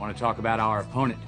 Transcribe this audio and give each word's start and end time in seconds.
Want 0.00 0.14
to 0.14 0.20
talk 0.20 0.38
about 0.38 0.60
our 0.60 0.80
opponent. 0.80 1.20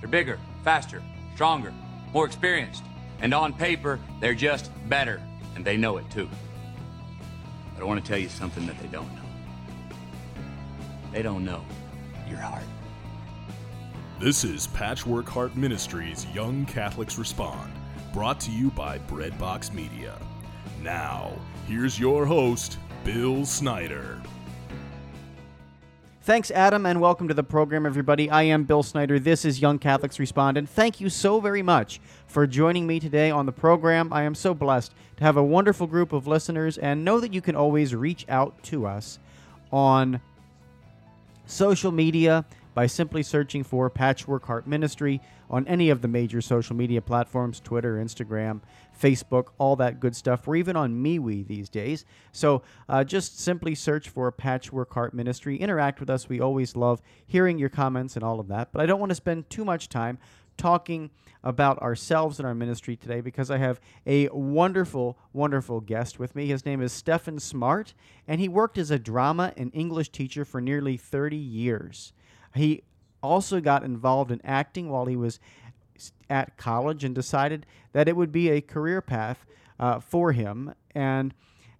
They're 0.00 0.08
bigger, 0.08 0.38
faster, 0.62 1.02
stronger, 1.34 1.74
more 2.12 2.26
experienced, 2.26 2.84
and 3.20 3.34
on 3.34 3.52
paper, 3.52 3.98
they're 4.20 4.34
just 4.34 4.70
better, 4.88 5.20
and 5.56 5.64
they 5.64 5.76
know 5.76 5.96
it 5.96 6.08
too. 6.10 6.28
But 7.74 7.82
I 7.82 7.86
want 7.86 8.02
to 8.04 8.08
tell 8.08 8.18
you 8.18 8.28
something 8.28 8.66
that 8.66 8.78
they 8.78 8.86
don't 8.88 9.12
know. 9.14 9.22
They 11.12 11.22
don't 11.22 11.44
know 11.44 11.64
your 12.28 12.38
heart. 12.38 12.62
This 14.20 14.44
is 14.44 14.66
Patchwork 14.68 15.28
Heart 15.28 15.56
Ministries 15.56 16.26
Young 16.34 16.66
Catholics 16.66 17.18
Respond, 17.18 17.72
brought 18.12 18.40
to 18.40 18.50
you 18.50 18.70
by 18.70 18.98
Breadbox 18.98 19.72
Media. 19.72 20.18
Now, 20.82 21.32
here's 21.66 21.98
your 21.98 22.26
host, 22.26 22.78
Bill 23.04 23.44
Snyder. 23.44 24.20
Thanks, 26.28 26.50
Adam, 26.50 26.84
and 26.84 27.00
welcome 27.00 27.26
to 27.28 27.32
the 27.32 27.42
program, 27.42 27.86
everybody. 27.86 28.28
I 28.28 28.42
am 28.42 28.64
Bill 28.64 28.82
Snyder. 28.82 29.18
This 29.18 29.46
is 29.46 29.62
Young 29.62 29.78
Catholics 29.78 30.18
Respond, 30.18 30.58
and 30.58 30.68
thank 30.68 31.00
you 31.00 31.08
so 31.08 31.40
very 31.40 31.62
much 31.62 32.02
for 32.26 32.46
joining 32.46 32.86
me 32.86 33.00
today 33.00 33.30
on 33.30 33.46
the 33.46 33.52
program. 33.52 34.12
I 34.12 34.24
am 34.24 34.34
so 34.34 34.52
blessed 34.52 34.92
to 35.16 35.24
have 35.24 35.38
a 35.38 35.42
wonderful 35.42 35.86
group 35.86 36.12
of 36.12 36.26
listeners, 36.26 36.76
and 36.76 37.02
know 37.02 37.18
that 37.18 37.32
you 37.32 37.40
can 37.40 37.56
always 37.56 37.94
reach 37.94 38.26
out 38.28 38.62
to 38.64 38.84
us 38.84 39.18
on 39.72 40.20
social 41.46 41.92
media 41.92 42.44
by 42.78 42.86
simply 42.86 43.24
searching 43.24 43.64
for 43.64 43.90
Patchwork 43.90 44.46
Heart 44.46 44.68
Ministry 44.68 45.20
on 45.50 45.66
any 45.66 45.90
of 45.90 46.00
the 46.00 46.06
major 46.06 46.40
social 46.40 46.76
media 46.76 47.02
platforms 47.02 47.58
Twitter, 47.58 47.96
Instagram, 47.96 48.60
Facebook, 48.96 49.46
all 49.58 49.74
that 49.74 49.98
good 49.98 50.14
stuff. 50.14 50.46
We're 50.46 50.54
even 50.54 50.76
on 50.76 50.94
MeWe 50.94 51.44
these 51.44 51.68
days. 51.68 52.04
So 52.30 52.62
uh, 52.88 53.02
just 53.02 53.40
simply 53.40 53.74
search 53.74 54.08
for 54.08 54.30
Patchwork 54.30 54.94
Heart 54.94 55.12
Ministry. 55.12 55.56
Interact 55.56 55.98
with 55.98 56.08
us. 56.08 56.28
We 56.28 56.38
always 56.38 56.76
love 56.76 57.02
hearing 57.26 57.58
your 57.58 57.68
comments 57.68 58.14
and 58.14 58.22
all 58.22 58.38
of 58.38 58.46
that. 58.46 58.70
But 58.70 58.80
I 58.80 58.86
don't 58.86 59.00
want 59.00 59.10
to 59.10 59.16
spend 59.16 59.50
too 59.50 59.64
much 59.64 59.88
time 59.88 60.18
talking 60.56 61.10
about 61.42 61.82
ourselves 61.82 62.38
and 62.38 62.46
our 62.46 62.54
ministry 62.54 62.94
today 62.94 63.20
because 63.20 63.50
I 63.50 63.58
have 63.58 63.80
a 64.06 64.28
wonderful, 64.28 65.18
wonderful 65.32 65.80
guest 65.80 66.20
with 66.20 66.36
me. 66.36 66.46
His 66.46 66.64
name 66.64 66.80
is 66.80 66.92
Stephen 66.92 67.40
Smart, 67.40 67.94
and 68.28 68.40
he 68.40 68.48
worked 68.48 68.78
as 68.78 68.92
a 68.92 69.00
drama 69.00 69.52
and 69.56 69.72
English 69.74 70.10
teacher 70.10 70.44
for 70.44 70.60
nearly 70.60 70.96
30 70.96 71.36
years. 71.36 72.12
He 72.54 72.82
also 73.22 73.60
got 73.60 73.82
involved 73.82 74.30
in 74.30 74.40
acting 74.44 74.88
while 74.88 75.06
he 75.06 75.16
was 75.16 75.40
at 76.30 76.56
college 76.56 77.04
and 77.04 77.14
decided 77.14 77.66
that 77.92 78.08
it 78.08 78.16
would 78.16 78.32
be 78.32 78.50
a 78.50 78.60
career 78.60 79.00
path 79.00 79.44
uh, 79.80 80.00
for 80.00 80.32
him. 80.32 80.74
And 80.94 81.34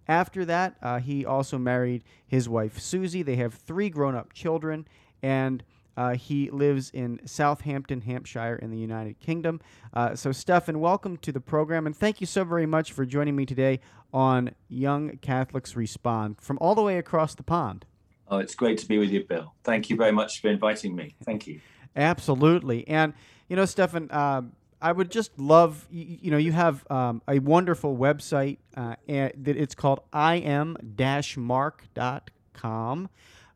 after 0.07 0.43
that, 0.45 0.75
uh, 0.81 0.99
he 0.99 1.25
also 1.25 1.57
married 1.57 2.03
his 2.27 2.49
wife, 2.49 2.79
Susie. 2.79 3.23
They 3.23 3.35
have 3.35 3.53
three 3.53 3.89
grown 3.89 4.15
up 4.15 4.33
children, 4.33 4.87
and 5.21 5.63
uh, 5.95 6.15
he 6.15 6.49
lives 6.49 6.89
in 6.91 7.19
Southampton, 7.25 8.01
Hampshire, 8.01 8.55
in 8.55 8.71
the 8.71 8.77
United 8.77 9.19
Kingdom. 9.19 9.59
Uh, 9.93 10.15
so, 10.15 10.31
Stefan, 10.31 10.79
welcome 10.79 11.17
to 11.17 11.31
the 11.31 11.41
program, 11.41 11.85
and 11.85 11.95
thank 11.95 12.21
you 12.21 12.27
so 12.27 12.43
very 12.43 12.65
much 12.65 12.91
for 12.91 13.05
joining 13.05 13.35
me 13.35 13.45
today 13.45 13.79
on 14.13 14.51
Young 14.67 15.17
Catholics 15.17 15.75
Respond 15.75 16.41
from 16.41 16.57
all 16.59 16.73
the 16.73 16.81
way 16.81 16.97
across 16.97 17.35
the 17.35 17.43
pond. 17.43 17.85
Oh, 18.29 18.37
it's 18.37 18.55
great 18.55 18.77
to 18.79 18.87
be 18.87 18.97
with 18.99 19.09
you, 19.09 19.23
Bill. 19.25 19.53
Thank 19.63 19.89
you 19.89 19.95
very 19.95 20.11
much 20.11 20.41
for 20.41 20.49
inviting 20.49 20.95
me. 20.95 21.15
Thank 21.23 21.47
you. 21.47 21.61
Absolutely. 21.95 22.87
And, 22.87 23.13
you 23.47 23.55
know, 23.55 23.65
Stefan, 23.65 24.11
uh, 24.11 24.43
I 24.81 24.91
would 24.91 25.09
just 25.11 25.37
love, 25.39 25.87
you, 25.89 26.19
you 26.21 26.31
know, 26.31 26.37
you 26.37 26.51
have 26.51 26.85
um, 26.91 27.21
a 27.27 27.39
wonderful 27.39 27.97
website 27.97 28.57
uh, 28.77 28.95
and 29.07 29.47
it's 29.47 29.75
called 29.75 30.01
iam-mark.com. 30.13 30.69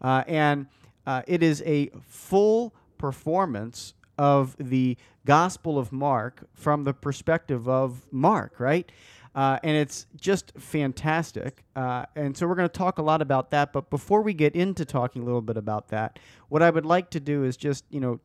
Uh, 0.02 0.24
and 0.28 0.68
uh, 1.06 1.22
it 1.28 1.44
is 1.44 1.62
a 1.66 1.92
full 2.02 2.74
performance 2.98 3.94
of 4.18 4.56
the 4.60 4.98
Gospel 5.26 5.78
of 5.80 5.92
Mark 5.92 6.48
from 6.54 6.84
the 6.84 6.94
perspective 6.94 7.70
of 7.70 8.06
Mark, 8.12 8.60
right? 8.60 8.92
Uh, 9.36 9.58
and 9.64 9.76
it's 9.76 10.06
just 10.20 10.52
fantastic. 10.58 11.64
Uh, 11.76 12.06
and 12.16 12.38
so 12.38 12.48
we're 12.48 12.56
going 12.56 12.70
to 12.70 12.78
talk 12.78 13.00
a 13.00 13.02
lot 13.02 13.22
about 13.22 13.50
that. 13.52 13.74
But 13.74 13.90
before 13.90 14.22
we 14.22 14.34
get 14.34 14.56
into 14.56 14.86
talking 14.86 15.24
a 15.24 15.26
little 15.26 15.42
bit 15.42 15.58
about 15.58 15.88
that, 15.90 16.20
what 16.50 16.62
I 16.62 16.70
would 16.70 16.86
like 16.86 17.10
to 17.12 17.20
do 17.20 17.44
is 17.44 17.58
just, 17.58 17.84
you 17.90 18.00
know, 18.00 18.20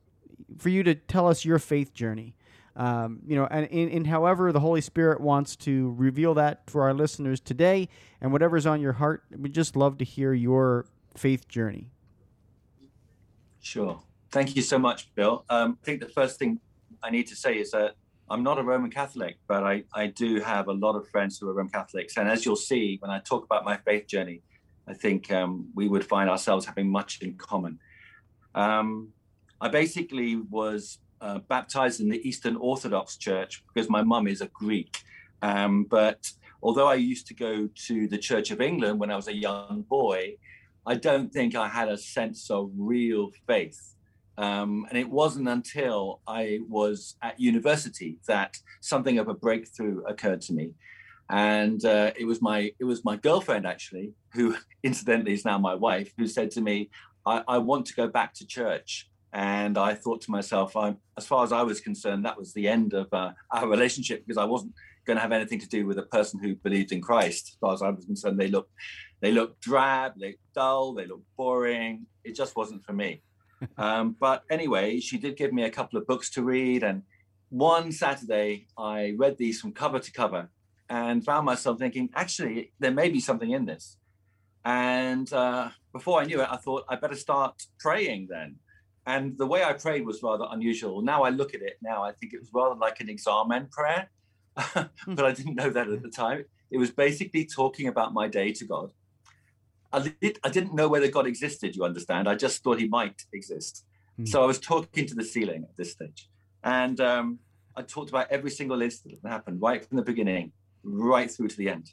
for 0.57 0.69
you 0.69 0.83
to 0.83 0.95
tell 0.95 1.27
us 1.27 1.43
your 1.43 1.59
faith 1.59 1.93
journey. 1.93 2.35
Um, 2.75 3.19
you 3.25 3.35
know, 3.35 3.47
and 3.49 3.65
in, 3.67 3.89
in 3.89 4.05
however 4.05 4.51
the 4.51 4.59
Holy 4.59 4.81
Spirit 4.81 5.19
wants 5.19 5.55
to 5.57 5.93
reveal 5.97 6.35
that 6.35 6.69
for 6.69 6.83
our 6.83 6.93
listeners 6.93 7.39
today, 7.39 7.89
and 8.21 8.31
whatever's 8.31 8.65
on 8.65 8.79
your 8.79 8.93
heart, 8.93 9.23
we'd 9.35 9.53
just 9.53 9.75
love 9.75 9.97
to 9.97 10.05
hear 10.05 10.33
your 10.33 10.85
faith 11.17 11.47
journey. 11.49 11.89
Sure. 13.59 14.01
Thank 14.31 14.55
you 14.55 14.61
so 14.61 14.79
much, 14.79 15.13
Bill. 15.15 15.43
Um, 15.49 15.77
I 15.81 15.85
think 15.85 15.99
the 15.99 16.07
first 16.07 16.39
thing 16.39 16.59
I 17.03 17.09
need 17.09 17.27
to 17.27 17.35
say 17.35 17.57
is 17.57 17.71
that 17.71 17.95
I'm 18.31 18.43
not 18.43 18.59
a 18.59 18.63
Roman 18.63 18.91
Catholic, 18.91 19.37
but 19.47 19.63
I, 19.63 19.83
I 19.93 20.07
do 20.07 20.39
have 20.39 20.67
a 20.67 20.73
lot 20.73 20.95
of 20.95 21.07
friends 21.09 21.39
who 21.39 21.49
are 21.49 21.53
Roman 21.53 21.71
Catholics. 21.71 22.17
And 22.17 22.29
as 22.29 22.45
you'll 22.45 22.55
see, 22.55 22.97
when 22.99 23.09
I 23.09 23.19
talk 23.19 23.43
about 23.43 23.65
my 23.65 23.77
faith 23.77 24.07
journey, 24.07 24.41
I 24.87 24.93
think 24.93 25.31
um, 25.31 25.69
we 25.73 25.87
would 25.87 26.05
find 26.05 26.29
ourselves 26.29 26.65
having 26.65 26.89
much 26.89 27.21
in 27.21 27.35
common. 27.35 27.79
Um, 28.53 29.09
I 29.61 29.67
basically 29.67 30.35
was 30.35 30.99
uh, 31.21 31.39
baptized 31.39 32.01
in 32.01 32.09
the 32.09 32.27
Eastern 32.27 32.55
Orthodox 32.55 33.17
Church 33.17 33.63
because 33.73 33.89
my 33.89 34.03
mum 34.03 34.27
is 34.27 34.41
a 34.41 34.47
Greek. 34.47 34.99
Um, 35.41 35.85
but 35.85 36.31
although 36.61 36.87
I 36.87 36.95
used 36.95 37.27
to 37.27 37.33
go 37.33 37.67
to 37.87 38.07
the 38.07 38.17
Church 38.17 38.51
of 38.51 38.61
England 38.61 38.99
when 38.99 39.11
I 39.11 39.15
was 39.15 39.27
a 39.27 39.35
young 39.35 39.85
boy, 39.89 40.35
I 40.85 40.95
don't 40.95 41.31
think 41.31 41.55
I 41.55 41.67
had 41.67 41.89
a 41.89 41.97
sense 41.97 42.49
of 42.49 42.71
real 42.75 43.31
faith. 43.47 43.95
Um, 44.39 44.85
and 44.87 44.97
it 44.97 45.09
wasn't 45.09 45.49
until 45.49 46.21
I 46.25 46.59
was 46.69 47.17
at 47.21 47.37
university 47.37 48.19
that 48.27 48.55
something 48.79 49.19
of 49.19 49.27
a 49.27 49.33
breakthrough 49.33 50.01
occurred 50.05 50.39
to 50.43 50.53
me. 50.53 50.71
And 51.29 51.83
uh, 51.83 52.11
it 52.17 52.23
was 52.23 52.41
my 52.41 52.71
it 52.79 52.85
was 52.85 53.03
my 53.03 53.17
girlfriend 53.17 53.67
actually, 53.67 54.13
who 54.33 54.55
incidentally 54.83 55.33
is 55.33 55.43
now 55.43 55.57
my 55.57 55.75
wife, 55.75 56.13
who 56.17 56.25
said 56.25 56.51
to 56.51 56.61
me, 56.61 56.89
I, 57.25 57.43
I 57.49 57.57
want 57.57 57.85
to 57.87 57.93
go 57.93 58.07
back 58.07 58.33
to 58.35 58.47
church. 58.47 59.09
And 59.33 59.77
I 59.77 59.93
thought 59.93 60.21
to 60.21 60.31
myself, 60.31 60.75
I, 60.75 60.95
as 61.17 61.27
far 61.27 61.43
as 61.43 61.51
I 61.51 61.61
was 61.61 61.81
concerned, 61.81 62.25
that 62.25 62.37
was 62.37 62.53
the 62.53 62.67
end 62.67 62.93
of 62.93 63.07
uh, 63.13 63.31
our 63.51 63.67
relationship 63.67 64.25
because 64.25 64.41
I 64.41 64.45
wasn't 64.45 64.73
going 65.05 65.17
to 65.17 65.21
have 65.21 65.33
anything 65.33 65.59
to 65.59 65.67
do 65.67 65.85
with 65.85 65.99
a 65.99 66.03
person 66.03 66.39
who 66.41 66.55
believed 66.55 66.93
in 66.93 67.01
Christ. 67.01 67.49
As 67.49 67.57
far 67.59 67.73
as 67.73 67.81
I 67.81 67.89
was 67.89 68.05
concerned, 68.05 68.39
they 68.39 68.47
looked 68.47 68.71
they 69.19 69.33
looked 69.33 69.59
drab, 69.59 70.13
they 70.17 70.27
looked 70.27 70.53
dull, 70.55 70.93
they 70.93 71.05
looked 71.05 71.27
boring. 71.35 72.05
It 72.23 72.35
just 72.35 72.55
wasn't 72.55 72.85
for 72.85 72.93
me 72.93 73.21
um, 73.77 74.15
but 74.19 74.43
anyway, 74.49 74.99
she 74.99 75.17
did 75.17 75.37
give 75.37 75.53
me 75.53 75.63
a 75.63 75.69
couple 75.69 75.99
of 75.99 76.07
books 76.07 76.29
to 76.31 76.43
read. 76.43 76.83
And 76.83 77.03
one 77.49 77.91
Saturday, 77.91 78.67
I 78.77 79.13
read 79.17 79.37
these 79.37 79.59
from 79.59 79.71
cover 79.71 79.99
to 79.99 80.11
cover 80.11 80.49
and 80.89 81.23
found 81.23 81.45
myself 81.45 81.79
thinking, 81.79 82.09
actually, 82.15 82.71
there 82.79 82.91
may 82.91 83.09
be 83.09 83.19
something 83.19 83.51
in 83.51 83.65
this. 83.65 83.97
And 84.65 85.31
uh, 85.31 85.69
before 85.93 86.19
I 86.19 86.25
knew 86.25 86.41
it, 86.41 86.47
I 86.49 86.57
thought 86.57 86.85
I 86.89 86.95
better 86.95 87.15
start 87.15 87.63
praying 87.79 88.27
then. 88.29 88.57
And 89.05 89.37
the 89.37 89.45
way 89.45 89.63
I 89.63 89.73
prayed 89.73 90.05
was 90.05 90.21
rather 90.21 90.45
unusual. 90.51 91.01
Now 91.01 91.23
I 91.23 91.29
look 91.29 91.55
at 91.55 91.61
it 91.61 91.77
now, 91.81 92.03
I 92.03 92.11
think 92.11 92.33
it 92.33 92.39
was 92.39 92.49
rather 92.53 92.75
like 92.75 92.99
an 92.99 93.09
examen 93.09 93.67
prayer, 93.71 94.09
but 94.55 95.25
I 95.25 95.31
didn't 95.31 95.55
know 95.55 95.69
that 95.69 95.87
at 95.87 96.03
the 96.03 96.09
time. 96.09 96.45
It 96.69 96.77
was 96.77 96.91
basically 96.91 97.45
talking 97.45 97.87
about 97.87 98.13
my 98.13 98.27
day 98.27 98.51
to 98.53 98.65
God 98.65 98.91
I, 99.91 100.13
did, 100.21 100.39
I 100.43 100.49
didn't 100.49 100.73
know 100.73 100.87
whether 100.87 101.09
God 101.09 101.25
existed, 101.25 101.75
you 101.75 101.83
understand. 101.83 102.27
I 102.27 102.35
just 102.35 102.63
thought 102.63 102.79
he 102.79 102.87
might 102.87 103.23
exist. 103.33 103.85
Mm. 104.19 104.27
So 104.27 104.43
I 104.43 104.45
was 104.45 104.59
talking 104.59 105.05
to 105.07 105.15
the 105.15 105.23
ceiling 105.23 105.63
at 105.63 105.75
this 105.77 105.91
stage. 105.91 106.29
And 106.63 106.99
um, 106.99 107.39
I 107.75 107.81
talked 107.81 108.09
about 108.09 108.27
every 108.29 108.51
single 108.51 108.81
incident 108.81 109.21
that 109.23 109.29
happened 109.29 109.61
right 109.61 109.83
from 109.83 109.97
the 109.97 110.03
beginning, 110.03 110.51
right 110.83 111.29
through 111.31 111.47
to 111.49 111.57
the 111.57 111.69
end. 111.69 111.91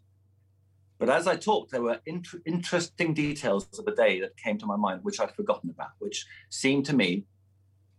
But 0.99 1.11
as 1.11 1.27
I 1.27 1.37
talked, 1.37 1.73
there 1.73 1.83
were 1.83 2.01
int- 2.07 2.43
interesting 2.47 3.13
details 3.13 3.69
of 3.79 3.85
the 3.85 3.93
day 3.93 4.21
that 4.21 4.37
came 4.37 4.59
to 4.59 4.67
my 4.67 4.77
mind, 4.77 5.01
which 5.03 5.21
I'd 5.21 5.35
forgotten 5.35 5.71
about, 5.71 5.91
which 5.99 6.27
seemed 6.49 6.87
to 6.87 6.97
me 6.97 7.25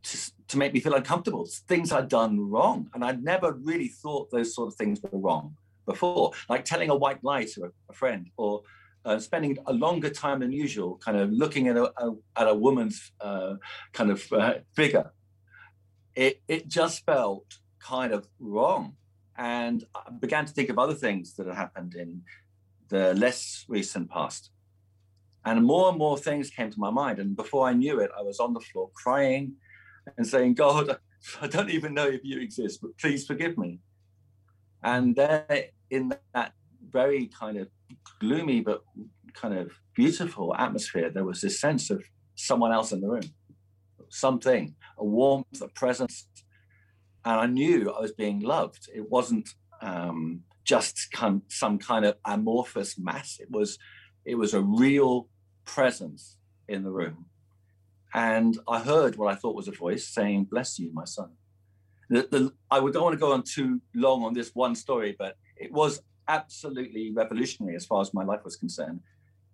to, 0.03 0.31
to 0.47 0.57
make 0.57 0.73
me 0.73 0.79
feel 0.79 0.95
uncomfortable. 0.95 1.47
Things 1.67 1.91
I'd 1.91 2.09
done 2.09 2.49
wrong. 2.49 2.89
And 2.94 3.05
I'd 3.05 3.23
never 3.23 3.53
really 3.53 3.88
thought 3.88 4.31
those 4.31 4.53
sort 4.55 4.67
of 4.67 4.75
things 4.75 4.99
were 5.01 5.19
wrong 5.19 5.55
before, 5.85 6.33
like 6.49 6.65
telling 6.65 6.89
a 6.89 6.95
white 6.95 7.23
lie 7.23 7.45
to 7.45 7.65
a, 7.65 7.69
a 7.89 7.94
friend 7.94 8.29
or 8.35 8.63
uh, 9.07 9.18
spending 9.18 9.57
a 9.65 9.74
longer 9.74 10.09
time 10.09 10.42
than 10.42 10.51
usual, 10.51 10.98
kind 10.98 11.18
of 11.18 11.31
looking 11.31 11.69
at 11.69 11.77
a, 11.77 11.86
a 11.98 12.12
at 12.36 12.48
a 12.50 12.54
woman's 12.54 13.13
uh, 13.21 13.54
kind 13.94 14.12
of 14.12 14.21
uh, 14.33 14.56
figure, 14.75 15.13
it 16.13 16.42
it 16.50 16.68
just 16.68 17.06
felt 17.06 17.45
kind 17.80 18.12
of 18.12 18.27
wrong, 18.38 18.98
and 19.38 19.86
I 19.95 20.12
began 20.12 20.45
to 20.45 20.51
think 20.51 20.69
of 20.69 20.77
other 20.77 20.94
things 20.94 21.36
that 21.36 21.48
had 21.48 21.56
happened 21.56 21.95
in 21.95 22.24
the 22.89 23.13
less 23.13 23.63
recent 23.69 24.09
past, 24.09 24.51
and 25.45 25.63
more 25.63 25.88
and 25.88 25.98
more 25.98 26.18
things 26.18 26.50
came 26.50 26.69
to 26.69 26.80
my 26.80 26.89
mind, 26.89 27.18
and 27.19 27.33
before 27.33 27.65
I 27.65 27.74
knew 27.74 28.01
it, 28.01 28.12
I 28.19 28.21
was 28.24 28.42
on 28.42 28.54
the 28.54 28.59
floor 28.59 28.92
crying 28.94 29.54
and 30.18 30.27
saying, 30.27 30.56
"God, 30.56 30.98
I 31.42 31.48
don't 31.48 31.69
even 31.69 31.94
know 31.94 32.07
if 32.07 32.25
you 32.25 32.42
exist, 32.42 32.81
but 32.81 32.98
please 32.98 33.25
forgive 33.25 33.57
me." 33.57 33.80
And 34.83 35.15
there, 35.15 35.69
in 35.89 36.13
that 36.33 36.51
very 36.92 37.27
kind 37.27 37.57
of 37.57 37.69
gloomy 38.19 38.61
but 38.61 38.83
kind 39.33 39.57
of 39.57 39.71
beautiful 39.95 40.55
atmosphere, 40.55 41.09
there 41.09 41.25
was 41.25 41.41
this 41.41 41.59
sense 41.59 41.89
of 41.89 42.03
someone 42.35 42.71
else 42.71 42.91
in 42.91 43.01
the 43.01 43.07
room. 43.07 43.29
something, 44.09 44.73
a 44.97 45.03
warmth, 45.03 45.61
a 45.61 45.67
presence. 45.67 46.27
And 47.25 47.39
I 47.41 47.45
knew 47.45 47.91
I 47.91 47.99
was 47.99 48.13
being 48.13 48.39
loved. 48.39 48.87
It 48.95 49.09
wasn't 49.09 49.49
um, 49.81 50.43
just 50.63 51.09
some 51.49 51.77
kind 51.77 52.05
of 52.05 52.15
amorphous 52.23 52.97
mass. 52.97 53.37
It 53.39 53.51
was, 53.51 53.77
it 54.23 54.35
was 54.35 54.53
a 54.53 54.61
real 54.61 55.27
presence 55.65 56.37
in 56.69 56.83
the 56.83 56.91
room. 56.91 57.25
And 58.13 58.57
I 58.67 58.79
heard 58.79 59.17
what 59.17 59.31
I 59.31 59.35
thought 59.35 59.55
was 59.55 59.67
a 59.67 59.73
voice 59.73 60.07
saying, 60.07 60.45
Bless 60.45 60.79
you, 60.79 60.91
my 60.93 61.05
son. 61.05 61.31
The, 62.09 62.27
the, 62.31 62.53
I 62.71 62.79
don't 62.79 63.03
want 63.03 63.13
to 63.13 63.19
go 63.19 63.33
on 63.33 63.43
too 63.43 63.81
long 63.93 64.23
on 64.23 64.33
this 64.33 64.51
one 64.53 64.75
story, 64.75 65.15
but 65.19 65.35
it 65.57 65.71
was 65.73 66.01
absolutely 66.27 67.12
revolutionary 67.12 67.75
as 67.75 67.85
far 67.85 68.01
as 68.01 68.13
my 68.13 68.24
life 68.24 68.44
was 68.44 68.56
concerned. 68.56 69.01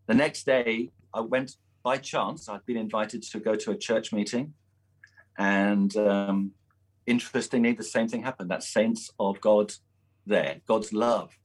The 0.07 0.13
next 0.13 0.45
day, 0.45 0.91
I 1.13 1.21
went 1.21 1.57
by 1.83 1.97
chance. 1.97 2.49
I'd 2.49 2.65
been 2.65 2.77
invited 2.77 3.23
to 3.23 3.39
go 3.39 3.55
to 3.55 3.71
a 3.71 3.77
church 3.77 4.11
meeting, 4.11 4.53
and 5.37 5.95
um, 5.97 6.51
interestingly, 7.05 7.73
the 7.73 7.83
same 7.83 8.07
thing 8.07 8.23
happened. 8.23 8.49
That 8.51 8.63
sense 8.63 9.09
of 9.19 9.39
God 9.41 9.73
there, 10.25 10.61
God's 10.67 10.93
love 10.93 11.37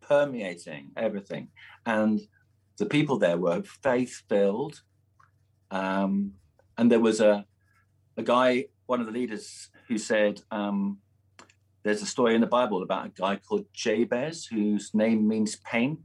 permeating 0.00 0.92
everything, 0.96 1.48
and 1.84 2.20
the 2.78 2.86
people 2.86 3.18
there 3.18 3.38
were 3.38 3.62
faith 3.82 4.22
filled. 4.28 4.82
Um, 5.70 6.32
and 6.78 6.92
there 6.92 7.00
was 7.00 7.20
a 7.20 7.44
a 8.16 8.22
guy, 8.22 8.66
one 8.86 9.00
of 9.00 9.06
the 9.06 9.12
leaders, 9.12 9.68
who 9.88 9.98
said, 9.98 10.40
um, 10.50 10.98
"There's 11.86 12.02
a 12.02 12.06
story 12.06 12.34
in 12.34 12.40
the 12.40 12.48
Bible 12.48 12.82
about 12.82 13.06
a 13.06 13.10
guy 13.10 13.36
called 13.36 13.66
Jabez, 13.72 14.44
whose 14.44 14.92
name 14.92 15.28
means 15.28 15.54
pain." 15.54 15.98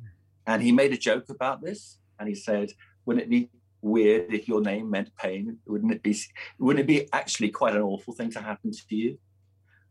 And 0.46 0.62
he 0.62 0.72
made 0.72 0.94
a 0.94 0.98
joke 0.98 1.28
about 1.30 1.64
this, 1.64 1.98
and 2.20 2.30
he 2.30 2.36
said, 2.36 2.74
"Wouldn't 3.04 3.26
it 3.26 3.30
be 3.32 3.50
weird 3.82 4.32
if 4.32 4.48
your 4.48 4.62
name 4.62 4.92
meant 4.92 5.10
pain? 5.16 5.58
Wouldn't 5.66 5.92
it 5.92 6.04
be? 6.04 6.16
Wouldn't 6.60 6.84
it 6.84 6.88
be 6.88 7.12
actually 7.12 7.50
quite 7.50 7.76
an 7.76 7.82
awful 7.82 8.14
thing 8.14 8.30
to 8.32 8.42
happen 8.42 8.72
to 8.72 8.96
you?" 8.96 9.18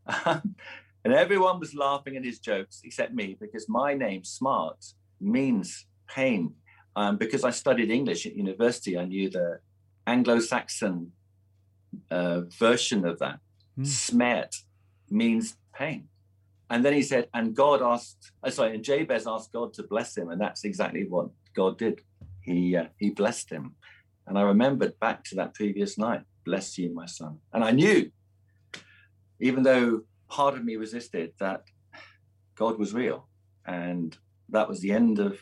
and 1.05 1.13
everyone 1.25 1.59
was 1.59 1.75
laughing 1.75 2.17
at 2.17 2.25
his 2.25 2.39
jokes 2.39 2.83
except 2.85 3.13
me 3.13 3.37
because 3.41 3.69
my 3.69 3.93
name, 3.95 4.23
Smart, 4.23 4.95
means 5.21 5.87
pain. 6.09 6.55
Um, 6.95 7.17
because 7.17 7.43
I 7.43 7.51
studied 7.51 7.91
English 7.91 8.27
at 8.27 8.37
university, 8.37 8.97
I 8.97 9.07
knew 9.07 9.29
the 9.29 9.59
Anglo-Saxon 10.07 11.13
uh, 12.13 12.43
version 12.59 13.05
of 13.05 13.19
that. 13.19 13.41
Mm. 13.77 13.87
Smet 13.87 14.55
means 15.09 15.57
pain. 15.81 16.09
And 16.71 16.85
then 16.85 16.93
he 16.93 17.03
said, 17.03 17.25
and 17.35 17.56
God 17.65 17.82
asked, 17.82 18.32
uh, 18.44 18.50
sorry, 18.50 18.75
and 18.75 18.85
Jabez 18.85 19.27
asked 19.27 19.53
God 19.53 19.75
to 19.75 19.82
bless 19.82 20.17
him, 20.17 20.29
and 20.31 20.41
that's 20.41 20.65
exactly 20.65 21.05
what 21.09 21.29
God 21.55 21.79
did. 21.79 22.00
He 22.43 22.77
uh, 22.77 22.88
he 23.03 23.11
blessed 23.11 23.50
him, 23.50 23.75
and 24.27 24.38
I 24.38 24.43
remembered 24.43 24.94
back 25.00 25.25
to 25.25 25.35
that 25.37 25.55
previous 25.55 25.99
night. 25.99 26.23
Bless 26.44 26.79
you, 26.79 26.94
my 26.94 27.06
son. 27.06 27.38
And 27.53 27.62
I 27.65 27.73
knew, 27.73 28.11
even 29.41 29.62
though 29.62 30.03
part 30.29 30.55
of 30.55 30.65
me 30.65 30.77
resisted, 30.77 31.32
that 31.38 31.62
God 32.55 32.79
was 32.79 32.94
real, 32.94 33.29
and 33.67 34.17
that 34.49 34.69
was 34.69 34.81
the 34.81 34.93
end 34.93 35.19
of 35.19 35.32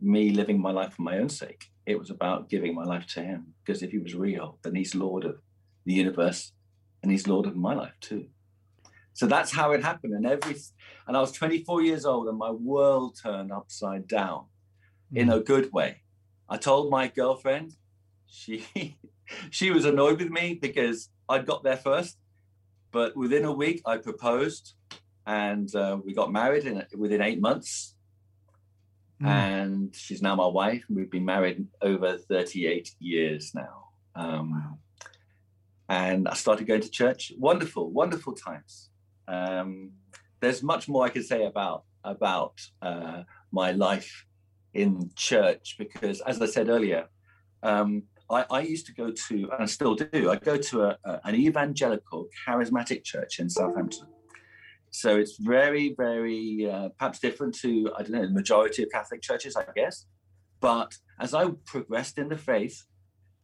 me 0.00 0.30
living 0.30 0.60
my 0.60 0.72
life 0.72 0.94
for 0.94 1.02
my 1.02 1.18
own 1.18 1.28
sake. 1.28 1.62
It 1.86 1.98
was 1.98 2.10
about 2.10 2.48
giving 2.48 2.74
my 2.74 2.84
life 2.84 3.06
to 3.14 3.22
Him, 3.22 3.54
because 3.60 3.82
if 3.82 3.90
He 3.90 3.98
was 3.98 4.14
real, 4.14 4.58
then 4.62 4.74
He's 4.74 4.94
Lord 4.94 5.24
of 5.24 5.36
the 5.84 5.92
universe, 5.92 6.52
and 7.02 7.12
He's 7.12 7.28
Lord 7.28 7.46
of 7.46 7.54
my 7.54 7.74
life 7.74 7.96
too. 8.00 8.26
So 9.12 9.26
that's 9.26 9.52
how 9.52 9.72
it 9.72 9.82
happened. 9.82 10.14
And 10.14 10.26
every 10.26 10.56
and 11.06 11.16
I 11.16 11.20
was 11.20 11.32
24 11.32 11.82
years 11.82 12.04
old 12.04 12.28
and 12.28 12.38
my 12.38 12.50
world 12.50 13.18
turned 13.22 13.52
upside 13.52 14.06
down 14.06 14.46
in 15.12 15.26
hmm. 15.26 15.34
a 15.34 15.40
good 15.40 15.72
way. 15.72 16.02
I 16.48 16.56
told 16.56 16.90
my 16.90 17.08
girlfriend, 17.08 17.72
she 18.26 18.64
she 19.50 19.70
was 19.70 19.84
annoyed 19.84 20.18
with 20.20 20.30
me 20.30 20.58
because 20.60 21.08
I'd 21.28 21.46
got 21.46 21.62
there 21.62 21.76
first. 21.76 22.18
But 22.92 23.16
within 23.16 23.44
a 23.44 23.52
week, 23.52 23.82
I 23.86 23.98
proposed, 23.98 24.74
and 25.24 25.72
uh, 25.76 25.98
we 26.04 26.12
got 26.12 26.32
married 26.32 26.64
in 26.64 26.84
within 26.96 27.22
eight 27.22 27.40
months. 27.40 27.94
Mm. 29.22 29.26
And 29.26 29.94
she's 29.94 30.22
now 30.22 30.34
my 30.34 30.46
wife. 30.46 30.84
We've 30.88 31.10
been 31.10 31.24
married 31.24 31.66
over 31.82 32.18
38 32.18 32.96
years 32.98 33.52
now. 33.54 33.90
Um, 34.16 34.50
wow. 34.50 34.78
And 35.88 36.26
I 36.26 36.34
started 36.34 36.66
going 36.66 36.80
to 36.80 36.90
church. 36.90 37.32
Wonderful, 37.38 37.90
wonderful 37.90 38.32
times. 38.32 38.89
Um, 39.30 39.92
there's 40.40 40.62
much 40.62 40.88
more 40.88 41.04
I 41.04 41.10
could 41.10 41.24
say 41.24 41.44
about 41.44 41.84
about 42.02 42.54
uh, 42.82 43.22
my 43.52 43.72
life 43.72 44.26
in 44.74 45.10
church 45.14 45.76
because, 45.78 46.20
as 46.22 46.40
I 46.40 46.46
said 46.46 46.68
earlier, 46.68 47.08
um, 47.62 48.04
I, 48.30 48.46
I, 48.50 48.60
used 48.60 48.86
to 48.86 48.94
go 48.94 49.10
to, 49.10 49.34
and 49.34 49.62
I 49.62 49.66
still 49.66 49.94
do, 49.94 50.30
I 50.30 50.36
go 50.36 50.56
to 50.56 50.84
a, 50.84 50.98
a, 51.04 51.20
an 51.24 51.34
evangelical 51.34 52.28
charismatic 52.46 53.04
church 53.04 53.38
in 53.38 53.50
Southampton. 53.50 54.06
So 54.90 55.18
it's 55.18 55.36
very, 55.36 55.94
very 55.96 56.70
uh, 56.70 56.88
perhaps 56.98 57.18
different 57.18 57.54
to 57.56 57.92
I 57.96 58.02
don't 58.02 58.12
know 58.12 58.26
the 58.26 58.32
majority 58.32 58.82
of 58.82 58.90
Catholic 58.90 59.22
churches, 59.22 59.56
I 59.56 59.64
guess. 59.74 60.06
But 60.60 60.94
as 61.18 61.34
I 61.34 61.50
progressed 61.66 62.18
in 62.18 62.28
the 62.28 62.36
faith, 62.36 62.84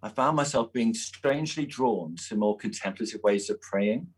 I 0.02 0.08
found 0.08 0.36
myself 0.36 0.72
being 0.72 0.94
strangely 0.94 1.66
drawn 1.66 2.16
to 2.28 2.36
more 2.36 2.56
contemplative 2.56 3.20
ways 3.22 3.50
of 3.50 3.60
praying 3.60 4.08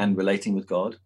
and 0.00 0.16
relating 0.16 0.54
with 0.54 0.66
God. 0.66 0.96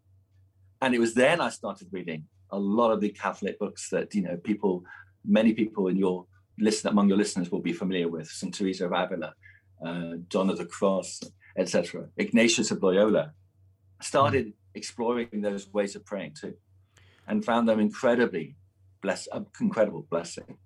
And 0.81 0.95
it 0.95 1.01
was 1.01 1.15
then 1.15 1.41
I 1.41 1.51
started 1.51 1.89
reading 1.91 2.25
a 2.51 2.59
lot 2.59 2.93
of 2.93 3.01
the 3.01 3.11
Catholic 3.11 3.59
books 3.59 3.91
that 3.91 4.15
you 4.15 4.23
know 4.23 4.37
people, 4.37 4.85
many 5.25 5.53
people 5.53 5.89
in 5.89 5.97
your 5.97 6.27
listen 6.67 6.89
among 6.91 7.09
your 7.09 7.19
listeners 7.19 7.51
will 7.51 7.65
be 7.71 7.73
familiar 7.73 8.09
with: 8.09 8.29
Saint 8.29 8.55
Teresa 8.55 8.87
of 8.87 8.93
Avila, 8.93 9.35
uh, 9.85 10.13
John 10.29 10.49
of 10.49 10.59
the 10.59 10.67
Cross, 10.67 11.23
etc. 11.57 12.07
Ignatius 12.17 12.71
of 12.71 12.83
Loyola. 12.83 13.33
Started 14.01 14.53
exploring 14.75 15.41
those 15.49 15.73
ways 15.73 15.97
of 15.97 16.05
praying 16.05 16.35
too, 16.41 16.55
and 17.27 17.45
found 17.45 17.69
them 17.69 17.81
incredibly 17.81 18.55
bless, 19.03 19.27
uh, 19.33 19.41
incredible 19.61 20.07
blessing. 20.09 20.59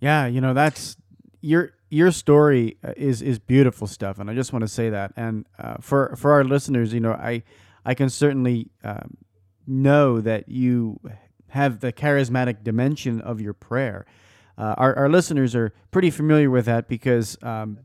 Yeah, 0.00 0.26
you 0.26 0.40
know 0.40 0.54
that's 0.54 0.96
your 1.42 1.74
your 1.90 2.12
story 2.12 2.76
uh, 2.82 2.92
is 2.96 3.20
is 3.20 3.38
beautiful 3.38 3.86
stuff, 3.86 4.18
and 4.18 4.30
I 4.30 4.34
just 4.34 4.52
want 4.52 4.62
to 4.62 4.68
say 4.68 4.90
that. 4.90 5.12
And 5.16 5.46
uh, 5.58 5.76
for 5.80 6.14
for 6.16 6.32
our 6.32 6.44
listeners, 6.44 6.94
you 6.94 7.00
know, 7.00 7.12
I 7.12 7.42
I 7.84 7.94
can 7.94 8.08
certainly 8.08 8.68
um, 8.82 9.16
know 9.66 10.20
that 10.20 10.48
you 10.48 11.00
have 11.48 11.80
the 11.80 11.92
charismatic 11.92 12.62
dimension 12.62 13.20
of 13.20 13.40
your 13.40 13.52
prayer. 13.52 14.06
Uh, 14.56 14.74
our 14.78 14.96
our 14.96 15.08
listeners 15.08 15.54
are 15.54 15.72
pretty 15.90 16.10
familiar 16.10 16.50
with 16.50 16.66
that 16.66 16.88
because 16.88 17.36
um, 17.42 17.78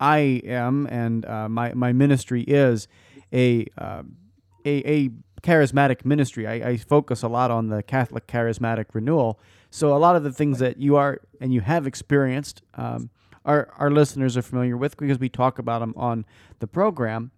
I 0.00 0.42
am, 0.44 0.86
and 0.90 1.24
uh, 1.24 1.48
my 1.48 1.72
my 1.74 1.92
ministry 1.92 2.42
is 2.42 2.88
a 3.32 3.66
um, 3.78 4.16
a, 4.64 4.90
a 4.90 5.10
charismatic 5.42 6.04
ministry. 6.04 6.46
I, 6.46 6.70
I, 6.70 6.76
focus 6.76 7.22
a 7.22 7.28
lot 7.28 7.50
on 7.52 7.68
the 7.68 7.82
Catholic 7.82 8.26
charismatic 8.26 8.86
renewal. 8.94 9.38
So 9.70 9.94
a 9.94 9.98
lot 9.98 10.16
of 10.16 10.24
the 10.24 10.32
things 10.32 10.58
that 10.58 10.78
you 10.78 10.96
are 10.96 11.20
and 11.40 11.52
you 11.52 11.60
have 11.60 11.86
experienced, 11.86 12.62
um, 12.74 13.10
our 13.46 13.72
our 13.78 13.90
listeners 13.90 14.36
are 14.36 14.42
familiar 14.42 14.76
with 14.76 14.96
because 14.96 15.18
we 15.18 15.28
talk 15.28 15.58
about 15.58 15.78
them 15.78 15.94
on 15.96 16.26
the 16.58 16.66
program. 16.66 17.30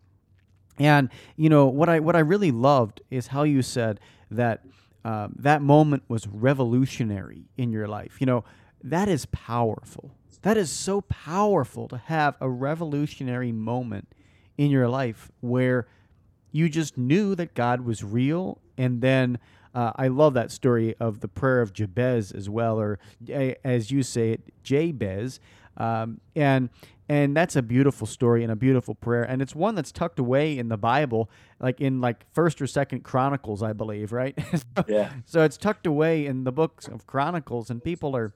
And 0.79 1.11
you 1.37 1.49
know 1.49 1.67
what 1.67 1.89
I 1.89 2.01
what 2.01 2.17
I 2.17 2.21
really 2.21 2.51
loved 2.51 3.03
is 3.11 3.29
how 3.29 3.45
you 3.45 3.63
said 3.63 4.01
that 4.31 4.65
um, 5.05 5.35
that 5.39 5.63
moment 5.63 6.03
was 6.09 6.27
revolutionary 6.27 7.45
in 7.57 7.73
your 7.73 7.87
life. 7.87 8.17
You 8.21 8.27
know 8.27 8.45
that 8.83 9.09
is 9.09 9.27
powerful. 9.27 10.13
That 10.43 10.57
is 10.57 10.71
so 10.71 11.01
powerful 11.03 11.89
to 11.89 11.99
have 11.99 12.37
a 12.41 12.49
revolutionary 12.49 13.53
moment 13.53 14.09
in 14.57 14.71
your 14.71 14.89
life 14.89 15.31
where 15.41 15.87
you 16.53 16.69
just 16.69 16.97
knew 16.97 17.35
that 17.35 17.55
God 17.55 17.83
was 17.83 18.05
real. 18.05 18.61
And 18.77 19.01
then 19.01 19.39
uh, 19.75 19.93
I 19.97 20.09
love 20.09 20.35
that 20.35 20.51
story 20.51 20.95
of 20.99 21.21
the 21.21 21.29
prayer 21.29 21.61
of 21.61 21.73
Jabez 21.73 22.33
as 22.33 22.49
well, 22.49 22.81
or 22.81 22.99
as 23.65 23.91
you 23.91 24.03
say 24.03 24.33
it, 24.33 24.43
Jabez. 24.63 25.41
Um, 25.79 26.21
and 26.37 26.69
and 27.09 27.35
that's 27.35 27.57
a 27.57 27.63
beautiful 27.63 28.07
story 28.07 28.43
and 28.43 28.53
a 28.53 28.57
beautiful 28.57 28.95
prayer. 28.95 29.23
And 29.23 29.41
it's 29.41 29.55
one 29.55 29.75
that's 29.75 29.91
tucked 29.91 30.19
away 30.19 30.59
in 30.59 30.69
the 30.69 30.77
bible 30.77 31.31
like 31.59 31.81
in 31.81 32.01
like 32.01 32.27
first 32.35 32.61
or 32.61 32.67
second 32.67 33.03
chronicles 33.03 33.63
i 33.63 33.73
believe 33.73 34.13
right? 34.13 34.37
So, 34.53 34.85
yeah. 34.87 35.13
so 35.25 35.43
it's 35.43 35.57
tucked 35.57 35.87
away 35.87 36.27
in 36.27 36.45
the 36.45 36.53
books 36.53 36.87
of 36.87 37.07
chronicles 37.07 37.71
and 37.71 37.83
people 37.83 38.15
are 38.17 38.35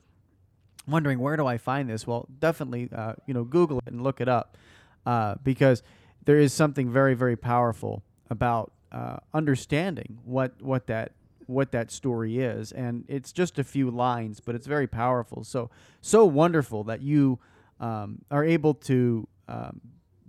wondering 0.86 1.18
where 1.18 1.36
do 1.36 1.46
i 1.46 1.58
find 1.58 1.90
this? 1.90 2.06
Well 2.06 2.28
definitely 2.38 2.88
uh, 2.94 3.14
you 3.26 3.34
know 3.34 3.44
google 3.44 3.78
it 3.78 3.92
and 3.92 4.02
look 4.02 4.20
it 4.20 4.28
up 4.28 4.56
uh, 5.04 5.34
because 5.42 5.82
there 6.24 6.38
is 6.38 6.52
something 6.52 6.90
very 6.90 7.14
very 7.14 7.36
powerful 7.36 8.02
about 8.30 8.72
uh, 8.92 9.16
understanding 9.34 10.18
what 10.24 10.60
what 10.62 10.86
that 10.86 11.12
what 11.52 11.70
that 11.72 11.90
story 11.90 12.38
is 12.38 12.72
and 12.72 13.04
it's 13.08 13.32
just 13.32 13.58
a 13.58 13.64
few 13.64 13.90
lines 13.90 14.40
but 14.40 14.54
it's 14.54 14.66
very 14.66 14.86
powerful 14.86 15.44
so 15.44 15.70
so 16.00 16.24
wonderful 16.24 16.84
that 16.84 17.00
you 17.02 17.38
um, 17.80 18.20
are 18.30 18.44
able 18.44 18.74
to 18.74 19.28
um, 19.48 19.80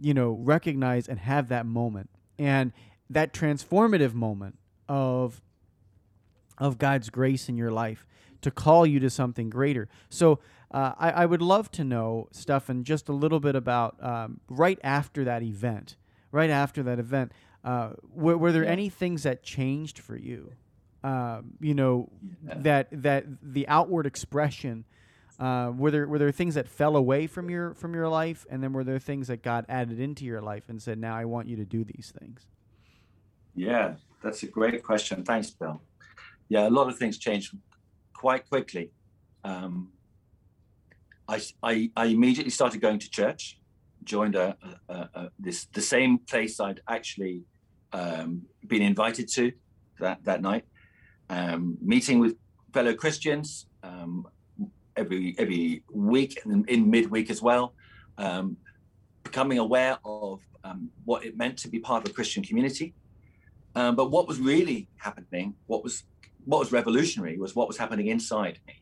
you 0.02 0.14
know 0.14 0.32
recognize 0.32 1.08
and 1.08 1.20
have 1.20 1.48
that 1.50 1.66
moment 1.66 2.10
and 2.38 2.72
that 3.10 3.34
transformative 3.34 4.14
moment 4.14 4.58
of 4.88 5.42
of 6.58 6.78
God's 6.78 7.10
grace 7.10 7.50
in 7.50 7.58
your 7.58 7.72
life 7.72 8.06
to 8.42 8.52
call 8.52 8.86
you 8.86 9.00
to 9.00 9.10
something 9.10 9.50
greater 9.50 9.88
so 10.10 10.40
Uh, 10.74 10.92
I, 10.98 11.10
I 11.24 11.26
would 11.28 11.42
love 11.44 11.70
to 11.74 11.84
know, 11.84 12.28
Stefan, 12.32 12.84
just 12.84 13.08
a 13.08 13.14
little 13.14 13.40
bit 13.40 13.56
about 13.56 13.94
um, 14.02 14.40
right 14.50 14.80
after 14.84 15.24
that 15.24 15.44
event. 15.44 15.98
Right 16.32 16.50
after 16.50 16.82
that 16.82 16.98
event, 16.98 17.32
uh, 17.64 17.90
were, 18.10 18.36
were 18.40 18.52
there 18.52 18.64
Yeah. 18.64 18.72
any 18.78 18.90
things 18.90 19.22
that 19.22 19.44
changed 19.44 20.00
for 20.00 20.18
you? 20.18 20.54
Um, 21.04 21.54
you 21.60 21.74
know, 21.74 22.10
Yeah. 22.48 22.54
that 22.60 22.88
that 22.92 23.26
the 23.42 23.68
outward 23.68 24.06
expression. 24.06 24.86
Uh, 25.40 25.74
were 25.76 25.90
there 25.92 26.08
were 26.08 26.20
there 26.20 26.32
things 26.32 26.54
that 26.54 26.68
fell 26.68 26.96
away 26.96 27.28
from 27.28 27.50
your 27.50 27.74
from 27.74 27.94
your 27.94 28.08
life, 28.08 28.46
and 28.50 28.62
then 28.64 28.72
were 28.72 28.84
there 28.84 29.00
things 29.00 29.28
that 29.28 29.42
God 29.42 29.66
added 29.68 30.00
into 30.00 30.24
your 30.26 30.42
life 30.42 30.70
and 30.70 30.82
said, 30.82 30.98
"Now 31.00 31.16
I 31.16 31.26
want 31.26 31.48
you 31.48 31.56
to 31.58 31.66
do 31.66 31.84
these 31.84 32.14
things." 32.18 32.48
Yeah, 33.56 33.96
that's 34.22 34.44
a 34.44 34.48
great 34.48 34.84
question. 34.84 35.24
Thanks, 35.26 35.50
Bill. 35.50 35.82
Yeah, 36.50 36.68
a 36.68 36.70
lot 36.70 36.88
of 36.88 36.98
things 36.98 37.18
changed 37.18 37.58
quite 38.14 38.48
quickly. 38.48 38.92
Um, 39.44 39.92
I, 41.28 41.42
I, 41.62 41.92
I 41.96 42.06
immediately 42.06 42.52
started 42.52 42.80
going 42.80 43.00
to 43.00 43.10
church, 43.10 43.60
joined 44.04 44.36
a, 44.36 44.56
a, 44.90 44.94
a, 44.94 45.10
a 45.16 45.32
this 45.40 45.66
the 45.74 45.82
same 45.82 46.20
place 46.20 46.60
I'd 46.60 46.82
actually 46.88 47.44
um, 47.92 48.44
been 48.68 48.82
invited 48.82 49.28
to 49.34 49.52
that 50.00 50.24
that 50.26 50.42
night, 50.42 50.66
um, 51.30 51.78
meeting 51.82 52.20
with 52.20 52.36
fellow 52.74 52.94
Christians 52.94 53.68
um, 53.84 54.28
every 54.96 55.36
every 55.38 55.84
week 55.92 56.40
and 56.44 56.68
in 56.70 56.90
midweek 56.90 57.30
as 57.30 57.42
well, 57.42 57.74
um, 58.18 58.58
becoming 59.24 59.60
aware 59.60 59.98
of 60.06 60.40
um, 60.64 60.90
what 61.06 61.26
it 61.26 61.38
meant 61.38 61.58
to 61.60 61.68
be 61.68 61.80
part 61.80 62.04
of 62.04 62.12
a 62.12 62.14
Christian 62.14 62.44
community. 62.44 62.94
Um, 63.76 63.96
but 63.96 64.12
what 64.12 64.28
was 64.28 64.40
really 64.40 64.88
happening, 64.98 65.56
what 65.68 65.84
was 65.84 66.04
what 66.46 66.60
was 66.60 66.72
revolutionary, 66.72 67.38
was 67.38 67.56
what 67.56 67.68
was 67.68 67.78
happening 67.78 68.08
inside 68.08 68.60
me. 68.68 68.82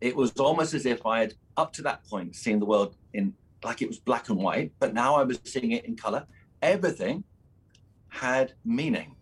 It 0.00 0.14
was 0.14 0.32
almost 0.32 0.74
as 0.74 0.86
if 0.86 1.06
I 1.06 1.20
had, 1.20 1.34
up 1.56 1.72
to 1.74 1.82
that 1.82 2.04
point, 2.04 2.36
seen 2.36 2.58
the 2.58 2.66
world 2.66 2.94
in 3.12 3.34
like 3.62 3.80
it 3.80 3.88
was 3.88 3.98
black 3.98 4.28
and 4.28 4.38
white, 4.38 4.72
but 4.78 4.92
now 4.92 5.14
I 5.14 5.22
was 5.22 5.40
seeing 5.44 5.72
it 5.72 5.86
in 5.86 5.96
color. 5.96 6.26
Everything 6.60 7.24
had 8.08 8.52
meaning. 8.64 9.16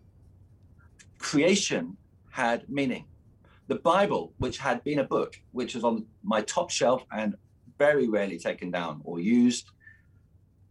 Creation 1.17 1.97
had 2.33 2.67
meaning. 2.67 3.05
The 3.67 3.75
Bible, 3.75 4.33
which 4.39 4.57
had 4.57 4.83
been 4.83 4.97
a 4.97 5.03
book, 5.03 5.39
which 5.51 5.75
was 5.75 5.83
on 5.83 6.07
my 6.23 6.41
top 6.41 6.71
shelf 6.71 7.05
and 7.15 7.35
very 7.77 8.09
rarely 8.09 8.39
taken 8.39 8.71
down 8.71 9.01
or 9.03 9.19
used, 9.19 9.69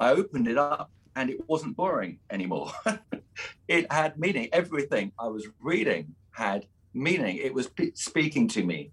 I 0.00 0.11
opened 0.11 0.49
it 0.49 0.59
up 0.59 0.90
and 1.14 1.31
it 1.31 1.49
wasn't 1.49 1.76
boring 1.76 2.19
anymore. 2.31 2.73
it 3.69 3.90
had 3.92 4.19
meaning. 4.19 4.49
Everything 4.52 5.12
I 5.21 5.28
was 5.28 5.47
reading 5.61 6.16
had 6.33 6.66
meaning. 6.95 7.37
It 7.37 7.54
was 7.54 7.71
speaking 7.95 8.49
to 8.49 8.64
me. 8.64 8.90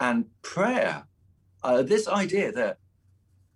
And 0.00 0.24
prayer, 0.42 1.04
uh, 1.62 1.82
this 1.82 2.08
idea 2.08 2.50
that 2.50 2.78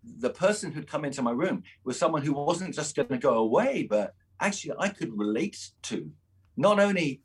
the 0.05 0.31
person 0.31 0.71
who'd 0.71 0.87
come 0.87 1.05
into 1.05 1.21
my 1.21 1.33
room 1.33 1.65
was 1.83 1.99
someone 1.99 2.23
who 2.23 2.33
wasn't 2.33 2.77
just 2.77 2.95
going 2.95 3.09
to 3.09 3.19
go 3.19 3.39
away, 3.39 3.89
but 3.91 4.15
actually 4.39 4.75
I 4.79 4.91
could 4.91 5.19
relate 5.19 5.59
to, 5.83 6.09
not 6.57 6.79
only 6.79 7.23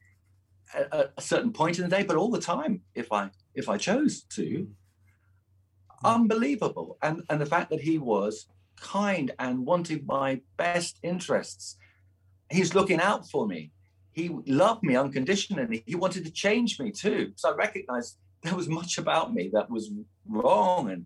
at 0.73 1.11
a 1.17 1.21
certain 1.21 1.51
point 1.51 1.77
in 1.77 1.89
the 1.89 1.95
day, 1.95 2.03
but 2.03 2.15
all 2.15 2.29
the 2.29 2.39
time 2.39 2.81
if 2.95 3.11
I 3.11 3.29
if 3.55 3.69
I 3.69 3.77
chose 3.77 4.23
to. 4.35 4.67
Hmm. 6.01 6.07
Unbelievable, 6.07 6.97
and 7.01 7.23
and 7.29 7.39
the 7.39 7.45
fact 7.45 7.69
that 7.69 7.81
he 7.81 7.97
was 7.97 8.47
kind 8.81 9.31
and 9.39 9.65
wanted 9.65 10.05
my 10.05 10.41
best 10.57 10.99
interests. 11.03 11.77
He's 12.49 12.75
looking 12.75 12.99
out 12.99 13.29
for 13.29 13.47
me. 13.47 13.71
He 14.11 14.29
loved 14.45 14.83
me 14.83 14.95
unconditionally. 14.95 15.83
He 15.85 15.95
wanted 15.95 16.25
to 16.25 16.31
change 16.31 16.79
me 16.79 16.91
too. 16.91 17.31
So 17.35 17.51
I 17.51 17.55
recognized 17.55 18.17
there 18.43 18.55
was 18.55 18.67
much 18.67 18.97
about 18.97 19.33
me 19.33 19.49
that 19.53 19.69
was 19.69 19.91
wrong. 20.27 20.89
And 20.89 21.05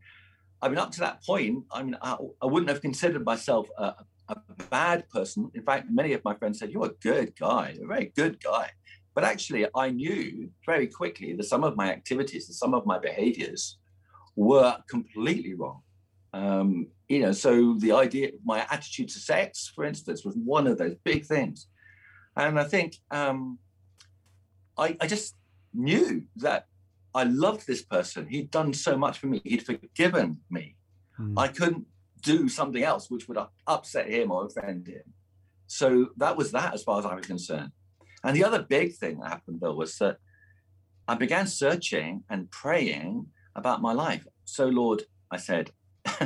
I 0.61 0.69
mean, 0.69 0.79
up 0.79 0.91
to 0.91 1.01
that 1.01 1.23
point, 1.23 1.65
I 1.71 1.83
mean, 1.83 1.97
I, 2.01 2.15
I 2.41 2.45
wouldn't 2.45 2.69
have 2.69 2.81
considered 2.81 3.25
myself 3.25 3.67
a, 3.77 3.93
a 4.29 4.37
bad 4.69 5.07
person. 5.09 5.51
In 5.53 5.61
fact, 5.61 5.87
many 5.91 6.13
of 6.13 6.23
my 6.23 6.33
friends 6.35 6.59
said, 6.59 6.71
You're 6.71 6.87
a 6.87 6.93
good 7.01 7.35
guy, 7.37 7.75
a 7.81 7.85
very 7.85 8.11
good 8.15 8.43
guy. 8.43 8.71
But 9.15 9.23
actually, 9.23 9.65
I 9.75 9.89
knew 9.89 10.49
very 10.65 10.87
quickly 10.87 11.33
that 11.33 11.45
some 11.45 11.63
of 11.63 11.77
my 11.77 11.89
activities, 11.89 12.47
that 12.47 12.55
some 12.55 12.73
of 12.73 12.85
my 12.85 12.99
behaviors 12.99 13.77
were 14.35 14.77
completely 14.89 15.53
wrong. 15.53 15.81
Um, 16.33 16.87
you 17.07 17.21
know, 17.21 17.31
so 17.31 17.75
the 17.79 17.93
idea, 17.93 18.27
of 18.27 18.33
my 18.43 18.67
attitude 18.69 19.07
to 19.09 19.19
sex, 19.19 19.71
for 19.73 19.85
instance, 19.85 20.25
was 20.25 20.35
one 20.35 20.67
of 20.67 20.77
those 20.77 20.95
big 21.05 21.25
things. 21.25 21.67
And 22.35 22.59
I 22.59 22.65
think 22.65 22.97
um, 23.09 23.57
I, 24.77 24.97
I 24.99 25.07
just 25.07 25.35
knew 25.73 26.23
that 26.35 26.67
I 27.13 27.23
loved 27.23 27.65
this 27.65 27.83
person. 27.83 28.27
He'd 28.27 28.51
done 28.51 28.73
so 28.73 28.97
much 28.97 29.19
for 29.19 29.27
me. 29.27 29.41
He'd 29.45 29.65
forgiven 29.65 30.41
me. 30.49 30.75
Mm. 31.17 31.35
I 31.37 31.47
couldn't 31.47 31.85
do 32.21 32.49
something 32.49 32.83
else 32.83 33.09
which 33.09 33.29
would 33.29 33.37
upset 33.67 34.09
him 34.09 34.31
or 34.31 34.45
offend 34.45 34.87
him. 34.87 35.03
So 35.67 36.07
that 36.17 36.35
was 36.35 36.51
that 36.51 36.73
as 36.73 36.83
far 36.83 36.99
as 36.99 37.05
I 37.05 37.15
was 37.15 37.25
concerned. 37.25 37.71
And 38.25 38.35
the 38.35 38.43
other 38.43 38.63
big 38.63 38.95
thing 38.95 39.19
that 39.19 39.29
happened, 39.29 39.59
Bill, 39.59 39.75
was 39.75 39.95
that 39.99 40.17
I 41.07 41.13
began 41.13 41.45
searching 41.45 42.23
and 42.27 42.49
praying 42.49 43.27
about 43.55 43.83
my 43.83 43.93
life. 43.93 44.25
So, 44.45 44.65
Lord, 44.65 45.03
I 45.29 45.37
said, 45.37 45.69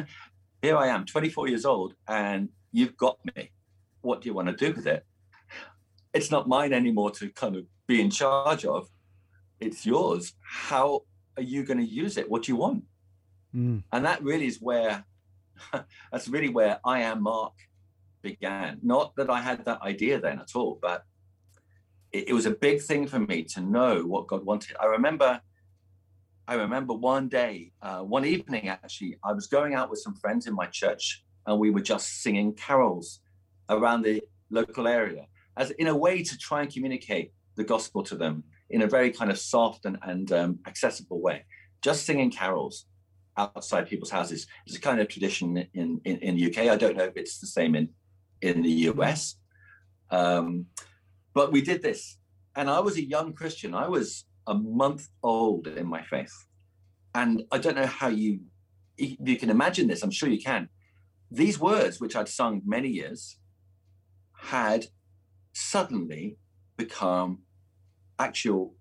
here 0.62 0.78
I 0.78 0.88
am, 0.88 1.06
24 1.06 1.50
years 1.50 1.66
old, 1.66 1.96
and 2.08 2.50
you've 2.72 2.96
got 2.96 3.20
me. 3.36 3.52
What 4.00 4.22
do 4.22 4.30
you 4.30 4.34
want 4.34 4.48
to 4.48 4.56
do 4.56 4.74
with 4.74 4.88
it? 4.88 5.06
It's 6.14 6.32
not 6.32 6.48
mine 6.48 6.72
anymore 6.72 7.12
to 7.12 7.30
kind 7.32 7.58
of 7.58 7.66
be 7.86 8.00
in 8.00 8.10
charge 8.10 8.64
of. 8.64 8.88
It's 9.60 9.86
yours. 9.86 10.34
How 10.42 11.04
are 11.36 11.44
you 11.44 11.64
going 11.66 11.80
to 11.80 11.86
use 11.86 12.16
it? 12.16 12.30
What 12.32 12.44
do 12.44 12.54
you 12.54 12.56
want? 12.56 12.86
Mm. 13.54 13.84
And 13.92 14.06
that 14.06 14.24
really 14.24 14.48
is 14.48 14.60
where, 14.62 15.04
that's 16.12 16.30
really 16.30 16.50
where 16.50 16.80
I 16.86 17.02
am 17.02 17.24
Mark 17.24 17.56
began. 18.22 18.80
Not 18.82 19.18
that 19.18 19.30
I 19.30 19.42
had 19.42 19.66
that 19.66 19.82
idea 19.82 20.22
then 20.22 20.40
at 20.40 20.56
all, 20.56 20.80
but 20.82 21.04
it, 22.12 22.30
it 22.30 22.34
was 22.34 22.46
a 22.46 22.52
big 22.52 22.82
thing 22.82 23.08
for 23.08 23.20
me 23.20 23.44
to 23.44 23.62
know 23.62 24.02
what 24.02 24.28
God 24.28 24.46
wanted. 24.46 24.76
I 24.80 24.86
remember, 24.86 25.42
I 26.48 26.56
remember 26.56 26.94
one 26.94 27.30
day, 27.30 27.72
uh, 27.82 28.00
one 28.00 28.26
evening 28.26 28.70
actually, 28.70 29.18
I 29.24 29.34
was 29.34 29.48
going 29.48 29.74
out 29.74 29.90
with 29.90 30.00
some 30.00 30.16
friends 30.16 30.48
in 30.48 30.56
my 30.56 30.66
church, 30.68 31.24
and 31.46 31.60
we 31.60 31.72
were 31.72 31.82
just 31.82 32.22
singing 32.22 32.54
carols 32.54 33.20
around 33.70 34.04
the 34.04 34.22
local 34.50 34.88
area, 34.88 35.28
as 35.58 35.72
in 35.72 35.88
a 35.88 35.96
way 35.96 36.24
to 36.24 36.38
try 36.38 36.62
and 36.62 36.72
communicate 36.72 37.34
the 37.56 37.64
gospel 37.64 38.04
to 38.04 38.16
them 38.16 38.44
in 38.70 38.82
a 38.82 38.88
very 38.88 39.12
kind 39.12 39.32
of 39.32 39.40
soft 39.40 39.86
and, 39.86 39.98
and 40.04 40.32
um, 40.32 40.60
accessible 40.68 41.22
way. 41.22 41.46
Just 41.82 42.06
singing 42.06 42.32
carols 42.32 42.86
outside 43.38 43.88
people's 43.88 44.12
houses. 44.12 44.48
It's 44.66 44.76
a 44.76 44.82
kind 44.82 45.00
of 45.00 45.08
tradition 45.08 45.58
in, 45.74 46.02
in, 46.04 46.18
in 46.18 46.36
the 46.36 46.48
UK. 46.48 46.70
I 46.70 46.76
don't 46.76 46.98
know 46.98 47.06
if 47.06 47.18
it's 47.18 47.40
the 47.40 47.48
same 47.48 47.76
in, 47.76 47.90
in 48.42 48.62
the 48.62 48.72
US. 48.92 49.36
Um, 50.12 50.68
but 51.40 51.54
we 51.54 51.62
did 51.62 51.82
this. 51.82 52.18
And 52.58 52.70
I 52.70 52.82
was 52.82 52.98
a 52.98 53.10
young 53.16 53.32
Christian. 53.32 53.74
I 53.74 53.88
was 53.88 54.26
a 54.46 54.54
month 54.54 55.08
old 55.24 55.68
in 55.68 55.88
my 55.88 56.04
faith. 56.04 56.36
And 57.16 57.44
I 57.50 57.58
don't 57.60 57.78
know 57.78 57.92
how 58.02 58.10
you 58.10 58.32
you 58.98 59.38
can 59.38 59.50
imagine 59.50 59.88
this. 59.88 60.04
I'm 60.04 60.12
sure 60.12 60.28
you 60.28 60.44
can. 60.52 60.68
These 61.32 61.58
words, 61.58 62.02
which 62.02 62.18
I'd 62.18 62.28
sung 62.28 62.62
many 62.66 62.90
years, 62.90 63.38
had 64.54 64.88
suddenly 65.54 66.26
become 66.76 67.30
actual, 68.28 68.76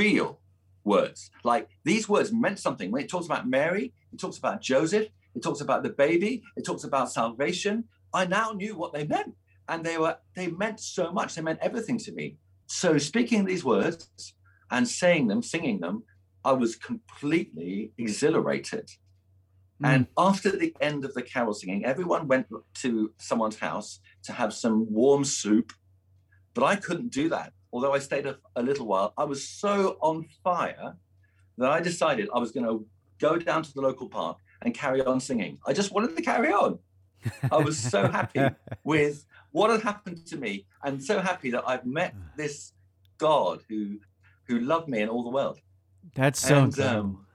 real 0.00 0.40
words. 0.82 1.30
Like 1.44 1.68
these 1.84 2.08
words 2.08 2.32
meant 2.32 2.58
something. 2.58 2.90
When 2.90 3.04
it 3.04 3.08
talks 3.08 3.26
about 3.26 3.48
Mary, 3.48 3.92
it 4.12 4.18
talks 4.18 4.36
about 4.36 4.62
Joseph, 4.62 5.06
it 5.36 5.42
talks 5.44 5.60
about 5.60 5.84
the 5.84 5.94
baby, 6.04 6.42
it 6.56 6.64
talks 6.64 6.82
about 6.82 7.12
salvation. 7.12 7.84
I 8.12 8.24
now 8.26 8.50
knew 8.50 8.76
what 8.76 8.92
they 8.92 9.06
meant. 9.06 9.36
And 9.72 9.82
they 9.82 9.96
were 9.96 10.18
they 10.36 10.48
meant 10.48 10.80
so 10.80 11.10
much. 11.12 11.34
They 11.34 11.42
meant 11.42 11.60
everything 11.62 11.98
to 12.06 12.12
me. 12.12 12.36
So 12.66 12.98
speaking 12.98 13.44
these 13.44 13.64
words 13.64 14.34
and 14.70 14.86
saying 14.86 15.28
them, 15.28 15.42
singing 15.42 15.80
them, 15.80 16.04
I 16.44 16.52
was 16.52 16.76
completely 16.76 17.92
exhilarated. 17.96 18.86
Mm. 19.82 19.88
And 19.90 20.06
after 20.18 20.50
the 20.50 20.74
end 20.80 21.06
of 21.06 21.14
the 21.14 21.22
carol 21.22 21.54
singing, 21.54 21.86
everyone 21.86 22.28
went 22.28 22.48
to 22.82 23.12
someone's 23.18 23.58
house 23.58 24.00
to 24.24 24.32
have 24.32 24.52
some 24.52 24.92
warm 24.92 25.24
soup. 25.24 25.72
But 26.52 26.64
I 26.64 26.76
couldn't 26.76 27.10
do 27.10 27.30
that. 27.30 27.54
Although 27.72 27.94
I 27.94 27.98
stayed 27.98 28.26
a, 28.26 28.36
a 28.54 28.62
little 28.62 28.86
while, 28.86 29.14
I 29.16 29.24
was 29.24 29.48
so 29.48 29.96
on 30.02 30.26
fire 30.44 30.96
that 31.56 31.70
I 31.70 31.80
decided 31.80 32.28
I 32.34 32.38
was 32.38 32.52
going 32.52 32.66
to 32.66 32.86
go 33.18 33.38
down 33.38 33.62
to 33.62 33.72
the 33.72 33.80
local 33.80 34.08
park 34.10 34.36
and 34.60 34.74
carry 34.74 35.02
on 35.02 35.18
singing. 35.18 35.58
I 35.66 35.72
just 35.72 35.92
wanted 35.92 36.14
to 36.14 36.22
carry 36.22 36.52
on. 36.52 36.78
I 37.50 37.56
was 37.56 37.78
so 37.78 38.08
happy 38.08 38.44
with 38.84 39.24
what 39.52 39.70
had 39.70 39.82
happened 39.82 40.26
to 40.26 40.36
me 40.36 40.66
and 40.82 41.02
so 41.02 41.20
happy 41.20 41.50
that 41.50 41.64
I've 41.66 41.86
met 41.86 42.14
this 42.36 42.72
God 43.18 43.60
who 43.68 43.98
who 44.48 44.58
loved 44.58 44.88
me 44.88 45.00
and 45.00 45.10
all 45.10 45.22
the 45.22 45.30
world. 45.30 45.58
That's 46.14 46.40
so 46.40 46.64
And, 46.64 46.80
um, 46.80 47.26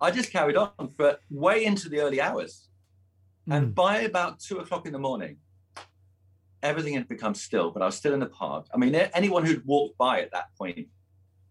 I 0.00 0.10
just 0.10 0.30
carried 0.30 0.56
on 0.56 0.92
for 0.96 1.16
way 1.30 1.64
into 1.64 1.88
the 1.88 2.00
early 2.00 2.20
hours. 2.20 2.68
And 3.50 3.68
Mm. 3.68 3.74
by 3.74 4.00
about 4.00 4.38
two 4.38 4.58
o'clock 4.58 4.86
in 4.86 4.92
the 4.92 4.98
morning, 4.98 5.38
everything 6.62 6.94
had 6.94 7.08
become 7.08 7.34
still, 7.34 7.70
but 7.70 7.82
I 7.82 7.86
was 7.86 7.96
still 7.96 8.14
in 8.14 8.20
the 8.20 8.26
park. 8.26 8.66
I 8.74 8.76
mean, 8.76 8.94
anyone 8.94 9.44
who'd 9.44 9.64
walked 9.64 9.96
by 9.96 10.20
at 10.20 10.30
that 10.32 10.54
point 10.58 10.88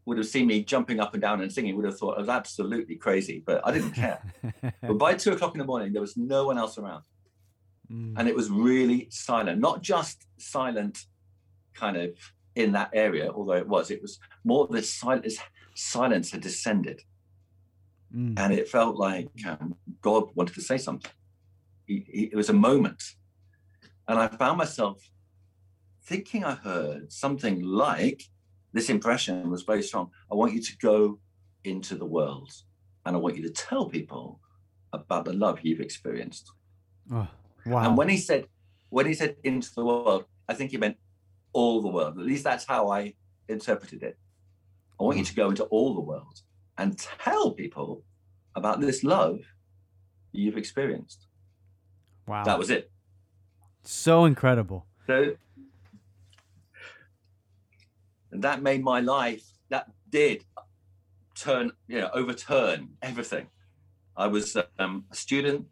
would 0.06 0.18
have 0.18 0.28
seen 0.28 0.48
me 0.48 0.64
jumping 0.64 1.00
up 1.00 1.14
and 1.14 1.22
down 1.22 1.42
and 1.42 1.52
singing 1.52 1.76
would 1.76 1.86
have 1.86 1.98
thought 1.98 2.18
I 2.18 2.20
was 2.20 2.30
absolutely 2.30 2.96
crazy, 2.96 3.44
but 3.46 3.66
I 3.66 3.72
didn't 3.72 3.94
care. 3.94 4.22
but 4.82 4.98
by 4.98 5.14
two 5.16 5.32
o'clock 5.32 5.54
in 5.56 5.60
the 5.60 5.66
morning, 5.66 5.94
there 5.94 6.02
was 6.02 6.18
no 6.18 6.46
one 6.48 6.58
else 6.58 6.78
around. 6.78 7.04
Mm. 7.92 8.14
And 8.18 8.28
it 8.28 8.36
was 8.36 8.50
really 8.50 9.08
silent, 9.10 9.60
not 9.60 9.82
just 9.82 10.26
silent 10.38 11.06
kind 11.74 11.98
of 11.98 12.12
in 12.56 12.72
that 12.74 12.92
area, 12.94 13.32
although 13.32 13.54
it 13.54 13.68
was, 13.68 13.92
it 13.92 14.02
was 14.02 14.20
more 14.44 14.68
this 14.68 14.94
silence, 14.94 15.38
silence 15.76 16.32
had 16.32 16.42
descended. 16.42 17.02
Mm. 18.16 18.38
And 18.38 18.54
it 18.54 18.68
felt 18.68 18.96
like 18.96 19.30
um, 19.48 19.76
God 20.02 20.30
wanted 20.36 20.56
to 20.56 20.62
say 20.62 20.78
something. 20.78 21.12
He, 21.86 22.06
he, 22.08 22.24
it 22.26 22.36
was 22.36 22.50
a 22.50 22.54
moment. 22.54 23.02
And 24.08 24.20
I 24.20 24.28
found 24.28 24.58
myself 24.58 25.02
thinking 26.06 26.44
I 26.44 26.56
heard 26.56 27.12
something 27.12 27.62
like 27.64 28.24
this 28.74 28.90
impression 28.90 29.50
was 29.50 29.64
very 29.64 29.82
strong. 29.82 30.10
I 30.32 30.36
want 30.36 30.54
you 30.54 30.62
to 30.62 30.78
go 30.78 31.20
into 31.64 31.96
the 31.96 32.06
world 32.06 32.52
and 33.06 33.16
I 33.16 33.20
want 33.20 33.38
you 33.38 33.44
to 33.44 33.50
tell 33.50 33.90
people 33.90 34.40
about 34.92 35.26
the 35.26 35.34
love 35.34 35.60
you've 35.64 35.80
experienced. 35.80 36.52
Oh, 37.12 37.28
wow. 37.66 37.88
And 37.88 37.98
when 37.98 38.10
he 38.10 38.18
said, 38.18 38.48
when 38.90 39.06
he 39.06 39.14
said 39.14 39.36
into 39.44 39.74
the 39.74 39.84
world, 39.86 40.26
I 40.48 40.54
think 40.54 40.72
he 40.72 40.78
meant 40.78 40.98
all 41.54 41.82
the 41.82 41.90
world. 41.90 42.18
At 42.18 42.26
least 42.26 42.44
that's 42.44 42.66
how 42.66 42.90
I 42.90 43.14
interpreted 43.48 44.04
it. 44.04 44.18
I 45.00 45.04
want 45.04 45.18
you 45.18 45.26
to 45.26 45.36
go 45.36 45.50
into 45.50 45.64
all 45.66 45.94
the 45.94 46.02
world 46.02 46.42
and 46.78 46.98
tell 46.98 47.52
people 47.52 48.04
about 48.56 48.80
this 48.80 49.04
love 49.04 49.40
you've 50.32 50.58
experienced. 50.58 51.28
Wow. 52.28 52.44
That 52.44 52.58
was 52.58 52.70
it. 52.70 52.92
So 53.84 54.26
incredible. 54.26 54.86
So 55.08 55.36
and 58.34 58.44
that 58.44 58.62
made 58.62 58.84
my 58.84 59.00
life 59.00 59.46
that 59.70 59.86
did 60.10 60.44
turn 61.36 61.72
you 61.88 62.00
know 62.00 62.10
overturn 62.14 62.90
everything 63.02 63.48
i 64.18 64.28
was 64.28 64.58
um, 64.80 65.06
a 65.12 65.16
student 65.16 65.66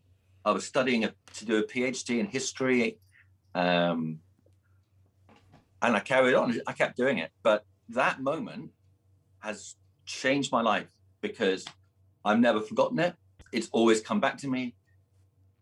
i 0.45 0.51
was 0.51 0.65
studying 0.65 1.03
a, 1.03 1.13
to 1.33 1.45
do 1.45 1.57
a 1.57 1.63
phd 1.63 2.19
in 2.19 2.25
history 2.25 2.97
um, 3.55 4.19
and 5.81 5.95
i 5.95 5.99
carried 5.99 6.35
on 6.35 6.59
i 6.67 6.73
kept 6.73 6.97
doing 6.97 7.17
it 7.17 7.31
but 7.43 7.65
that 7.89 8.21
moment 8.21 8.71
has 9.39 9.75
changed 10.05 10.51
my 10.51 10.61
life 10.61 10.87
because 11.21 11.65
i've 12.25 12.39
never 12.39 12.61
forgotten 12.61 12.99
it 12.99 13.15
it's 13.51 13.69
always 13.71 14.01
come 14.01 14.19
back 14.19 14.37
to 14.37 14.47
me 14.47 14.75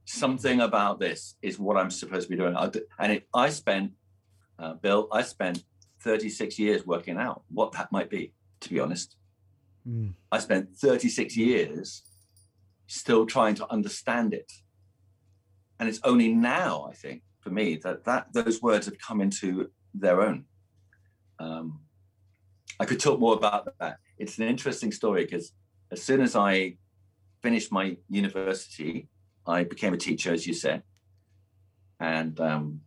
something 0.05 0.61
about 0.61 0.99
this 0.99 1.35
is 1.41 1.59
what 1.59 1.77
i'm 1.77 1.91
supposed 1.91 2.27
to 2.27 2.29
be 2.29 2.35
doing 2.35 2.55
and 2.99 3.11
it, 3.11 3.27
i 3.33 3.49
spent 3.49 3.91
uh, 4.57 4.73
bill 4.73 5.07
i 5.11 5.21
spent 5.21 5.63
36 6.01 6.57
years 6.59 6.85
working 6.85 7.17
out 7.17 7.43
what 7.49 7.71
that 7.73 7.91
might 7.91 8.09
be, 8.09 8.33
to 8.61 8.69
be 8.69 8.79
honest. 8.79 9.15
Mm. 9.87 10.13
I 10.31 10.39
spent 10.39 10.75
36 10.75 11.35
years 11.35 12.03
still 12.87 13.25
trying 13.25 13.55
to 13.55 13.71
understand 13.71 14.33
it. 14.33 14.51
And 15.79 15.87
it's 15.87 15.99
only 16.03 16.33
now, 16.33 16.87
I 16.89 16.93
think, 16.93 17.21
for 17.39 17.49
me, 17.49 17.77
that, 17.83 18.03
that 18.05 18.33
those 18.33 18.61
words 18.61 18.85
have 18.85 18.97
come 18.99 19.21
into 19.21 19.71
their 19.93 20.21
own. 20.21 20.45
Um, 21.39 21.79
I 22.79 22.85
could 22.85 22.99
talk 22.99 23.19
more 23.19 23.33
about 23.33 23.73
that. 23.79 23.97
It's 24.17 24.37
an 24.37 24.47
interesting 24.47 24.91
story 24.91 25.23
because 25.23 25.53
as 25.91 26.01
soon 26.03 26.21
as 26.21 26.35
I 26.35 26.75
finished 27.41 27.71
my 27.71 27.97
university, 28.09 29.07
I 29.47 29.63
became 29.63 29.93
a 29.93 29.97
teacher, 29.97 30.33
as 30.33 30.45
you 30.45 30.53
said. 30.53 30.83
And 31.99 32.39
um, 32.39 32.81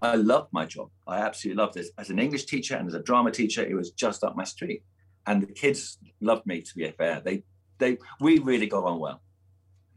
I 0.00 0.16
loved 0.16 0.52
my 0.52 0.66
job. 0.66 0.90
I 1.06 1.18
absolutely 1.18 1.62
loved 1.62 1.76
it. 1.76 1.86
As 1.98 2.10
an 2.10 2.18
English 2.18 2.46
teacher 2.46 2.76
and 2.76 2.86
as 2.86 2.94
a 2.94 3.02
drama 3.02 3.30
teacher, 3.30 3.62
it 3.62 3.74
was 3.74 3.90
just 3.90 4.24
up 4.24 4.36
my 4.36 4.44
street. 4.44 4.82
And 5.26 5.42
the 5.42 5.52
kids 5.52 5.98
loved 6.20 6.46
me 6.46 6.62
to 6.62 6.74
be 6.74 6.90
fair. 6.90 7.20
They 7.20 7.44
they 7.78 7.98
we 8.20 8.38
really 8.38 8.66
got 8.66 8.84
on 8.84 8.98
well. 8.98 9.22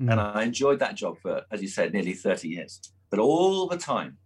Mm. 0.04 0.12
And 0.12 0.20
I 0.20 0.44
enjoyed 0.44 0.80
that 0.80 0.96
job 0.96 1.18
for, 1.22 1.44
as 1.52 1.62
you 1.62 1.68
said, 1.68 1.94
nearly 1.94 2.14
30 2.14 2.50
years. 2.50 2.80
But 3.10 3.20
all 3.20 3.68
the 3.68 3.78
time, 3.78 4.18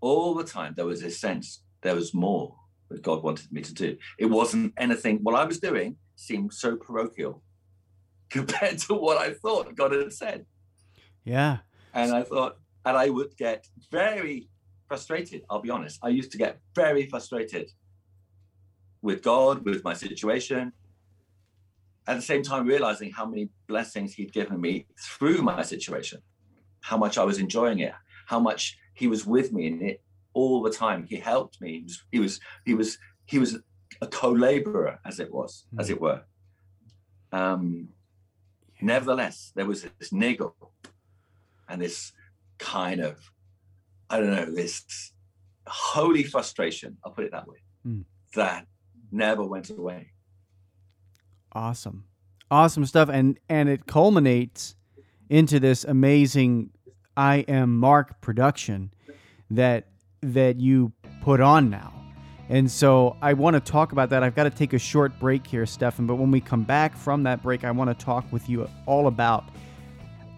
all 0.00 0.34
the 0.34 0.44
time, 0.44 0.74
there 0.76 0.86
was 0.86 1.00
this 1.00 1.18
sense 1.18 1.62
there 1.82 1.94
was 1.94 2.12
more 2.12 2.56
that 2.90 3.02
God 3.02 3.22
wanted 3.22 3.50
me 3.52 3.62
to 3.62 3.72
do. 3.72 3.96
It 4.18 4.26
wasn't 4.26 4.74
anything, 4.76 5.20
what 5.22 5.34
I 5.34 5.44
was 5.44 5.60
doing 5.60 5.96
seemed 6.16 6.52
so 6.52 6.76
parochial 6.76 7.42
compared 8.30 8.78
to 8.78 8.94
what 8.94 9.18
I 9.18 9.32
thought 9.32 9.74
God 9.74 9.92
had 9.92 10.12
said. 10.12 10.44
Yeah. 11.24 11.58
And 11.94 12.12
I 12.12 12.22
thought, 12.22 12.56
and 12.84 12.96
I 12.96 13.08
would 13.08 13.36
get 13.36 13.66
very 13.90 14.48
frustrated. 14.88 15.42
I'll 15.48 15.60
be 15.60 15.70
honest. 15.70 15.98
I 16.02 16.08
used 16.08 16.32
to 16.32 16.38
get 16.38 16.58
very 16.74 17.06
frustrated 17.06 17.70
with 19.02 19.22
God, 19.22 19.64
with 19.64 19.82
my 19.84 19.94
situation. 19.94 20.72
At 22.06 22.16
the 22.16 22.22
same 22.22 22.42
time, 22.42 22.66
realizing 22.66 23.12
how 23.12 23.26
many 23.26 23.50
blessings 23.68 24.14
He'd 24.14 24.32
given 24.32 24.60
me 24.60 24.86
through 25.00 25.42
my 25.42 25.62
situation, 25.62 26.20
how 26.80 26.96
much 26.96 27.18
I 27.18 27.24
was 27.24 27.38
enjoying 27.38 27.80
it, 27.80 27.92
how 28.26 28.40
much 28.40 28.78
He 28.94 29.06
was 29.06 29.26
with 29.26 29.52
me 29.52 29.66
in 29.66 29.82
it 29.82 30.02
all 30.32 30.62
the 30.62 30.70
time. 30.70 31.06
He 31.08 31.16
helped 31.16 31.60
me. 31.60 31.70
He 31.72 31.82
was 31.82 32.02
he 32.10 32.18
was 32.20 32.40
he 32.64 32.74
was, 32.74 32.98
he 33.26 33.38
was 33.38 33.58
a 34.00 34.06
co-laborer, 34.06 34.98
as 35.04 35.20
it 35.20 35.32
was, 35.32 35.66
mm. 35.74 35.80
as 35.80 35.90
it 35.90 36.00
were. 36.00 36.22
Um, 37.32 37.88
nevertheless, 38.80 39.52
there 39.54 39.66
was 39.66 39.86
this 39.98 40.12
niggle 40.12 40.56
and 41.68 41.80
this 41.80 42.12
kind 42.58 43.00
of, 43.00 43.30
I 44.08 44.18
don't 44.18 44.30
know, 44.30 44.46
this 44.46 45.12
holy 45.66 46.24
frustration, 46.24 46.96
I'll 47.04 47.12
put 47.12 47.24
it 47.24 47.32
that 47.32 47.46
way, 47.46 47.58
mm. 47.86 48.04
that 48.34 48.66
never 49.12 49.44
went 49.44 49.70
away. 49.70 50.12
Awesome. 51.52 52.04
Awesome 52.50 52.84
stuff. 52.86 53.08
And 53.08 53.38
and 53.48 53.68
it 53.68 53.86
culminates 53.86 54.74
into 55.28 55.60
this 55.60 55.84
amazing 55.84 56.70
I 57.16 57.36
am 57.48 57.76
Mark 57.76 58.20
production 58.20 58.92
that 59.50 59.86
that 60.22 60.60
you 60.60 60.92
put 61.22 61.40
on 61.40 61.70
now. 61.70 61.92
And 62.48 62.68
so 62.68 63.16
I 63.22 63.34
want 63.34 63.54
to 63.54 63.60
talk 63.60 63.92
about 63.92 64.10
that. 64.10 64.24
I've 64.24 64.34
got 64.34 64.44
to 64.44 64.50
take 64.50 64.72
a 64.72 64.78
short 64.78 65.16
break 65.20 65.46
here, 65.46 65.64
Stefan. 65.66 66.08
But 66.08 66.16
when 66.16 66.32
we 66.32 66.40
come 66.40 66.64
back 66.64 66.96
from 66.96 67.22
that 67.22 67.44
break, 67.44 67.62
I 67.62 67.70
want 67.70 67.96
to 67.96 68.04
talk 68.04 68.24
with 68.32 68.48
you 68.48 68.68
all 68.86 69.06
about 69.06 69.44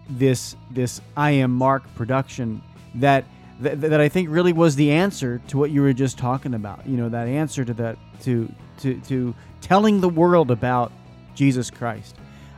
this 0.09 0.55
this 0.69 1.01
I 1.17 1.31
am 1.31 1.51
Mark 1.51 1.83
production 1.95 2.61
that, 2.95 3.25
that 3.61 3.81
that 3.81 3.99
I 3.99 4.09
think 4.09 4.29
really 4.29 4.53
was 4.53 4.75
the 4.75 4.91
answer 4.91 5.41
to 5.47 5.57
what 5.57 5.71
you 5.71 5.81
were 5.81 5.93
just 5.93 6.17
talking 6.17 6.53
about. 6.53 6.85
You 6.85 6.97
know, 6.97 7.09
that 7.09 7.27
answer 7.27 7.65
to 7.65 7.73
that 7.75 7.97
to 8.21 8.51
to 8.81 8.99
to 9.01 9.33
telling 9.61 10.01
the 10.01 10.09
world 10.09 10.51
about 10.51 10.91
Jesus 11.35 11.69
Christ. 11.69 12.15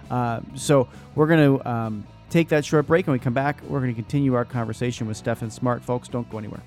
Uh, 0.09 0.41
so 0.55 0.87
we're 1.15 1.27
going 1.27 1.59
to 1.59 1.69
um, 1.69 2.07
take 2.29 2.49
that 2.49 2.65
short 2.65 2.87
break, 2.87 3.07
and 3.07 3.13
we 3.13 3.19
come 3.19 3.33
back. 3.33 3.61
We're 3.63 3.79
going 3.79 3.93
to 3.93 4.01
continue 4.01 4.33
our 4.33 4.45
conversation 4.45 5.07
with 5.07 5.17
Stefan 5.17 5.49
Smart, 5.49 5.83
folks. 5.83 6.07
Don't 6.07 6.29
go 6.29 6.37
anywhere. 6.37 6.61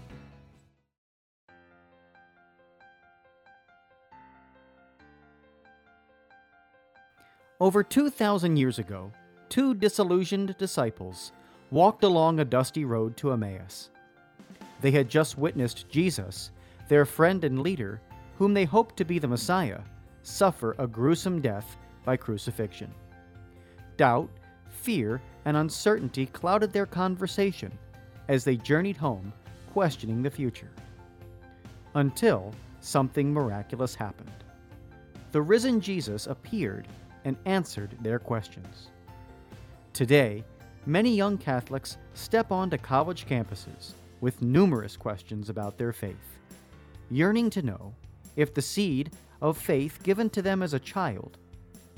Over 7.60 7.82
2,000 7.82 8.56
years 8.56 8.78
ago, 8.78 9.10
two 9.48 9.74
disillusioned 9.74 10.56
disciples 10.58 11.32
walked 11.72 12.04
along 12.04 12.38
a 12.38 12.44
dusty 12.44 12.84
road 12.84 13.16
to 13.16 13.32
Emmaus. 13.32 13.90
They 14.80 14.92
had 14.92 15.08
just 15.08 15.36
witnessed 15.36 15.88
Jesus, 15.88 16.52
their 16.88 17.04
friend 17.04 17.42
and 17.42 17.60
leader, 17.60 18.00
whom 18.38 18.54
they 18.54 18.64
hoped 18.64 18.96
to 18.98 19.04
be 19.04 19.18
the 19.18 19.26
Messiah, 19.26 19.80
suffer 20.22 20.76
a 20.78 20.86
gruesome 20.86 21.40
death 21.40 21.76
by 22.08 22.16
crucifixion. 22.16 22.90
Doubt, 23.98 24.30
fear, 24.70 25.20
and 25.44 25.58
uncertainty 25.58 26.24
clouded 26.24 26.72
their 26.72 26.86
conversation 26.86 27.70
as 28.28 28.44
they 28.44 28.56
journeyed 28.56 28.96
home, 28.96 29.30
questioning 29.74 30.22
the 30.22 30.30
future. 30.30 30.70
Until 31.96 32.54
something 32.80 33.30
miraculous 33.30 33.94
happened. 33.94 34.42
The 35.32 35.42
risen 35.42 35.82
Jesus 35.82 36.26
appeared 36.28 36.88
and 37.26 37.36
answered 37.44 37.94
their 38.00 38.18
questions. 38.18 38.88
Today, 39.92 40.42
many 40.86 41.14
young 41.14 41.36
Catholics 41.36 41.98
step 42.14 42.50
onto 42.50 42.78
college 42.78 43.26
campuses 43.26 43.92
with 44.22 44.40
numerous 44.40 44.96
questions 44.96 45.50
about 45.50 45.76
their 45.76 45.92
faith, 45.92 46.38
yearning 47.10 47.50
to 47.50 47.60
know 47.60 47.92
if 48.34 48.54
the 48.54 48.62
seed 48.62 49.10
of 49.42 49.58
faith 49.58 50.02
given 50.02 50.30
to 50.30 50.40
them 50.40 50.62
as 50.62 50.72
a 50.72 50.80
child 50.80 51.36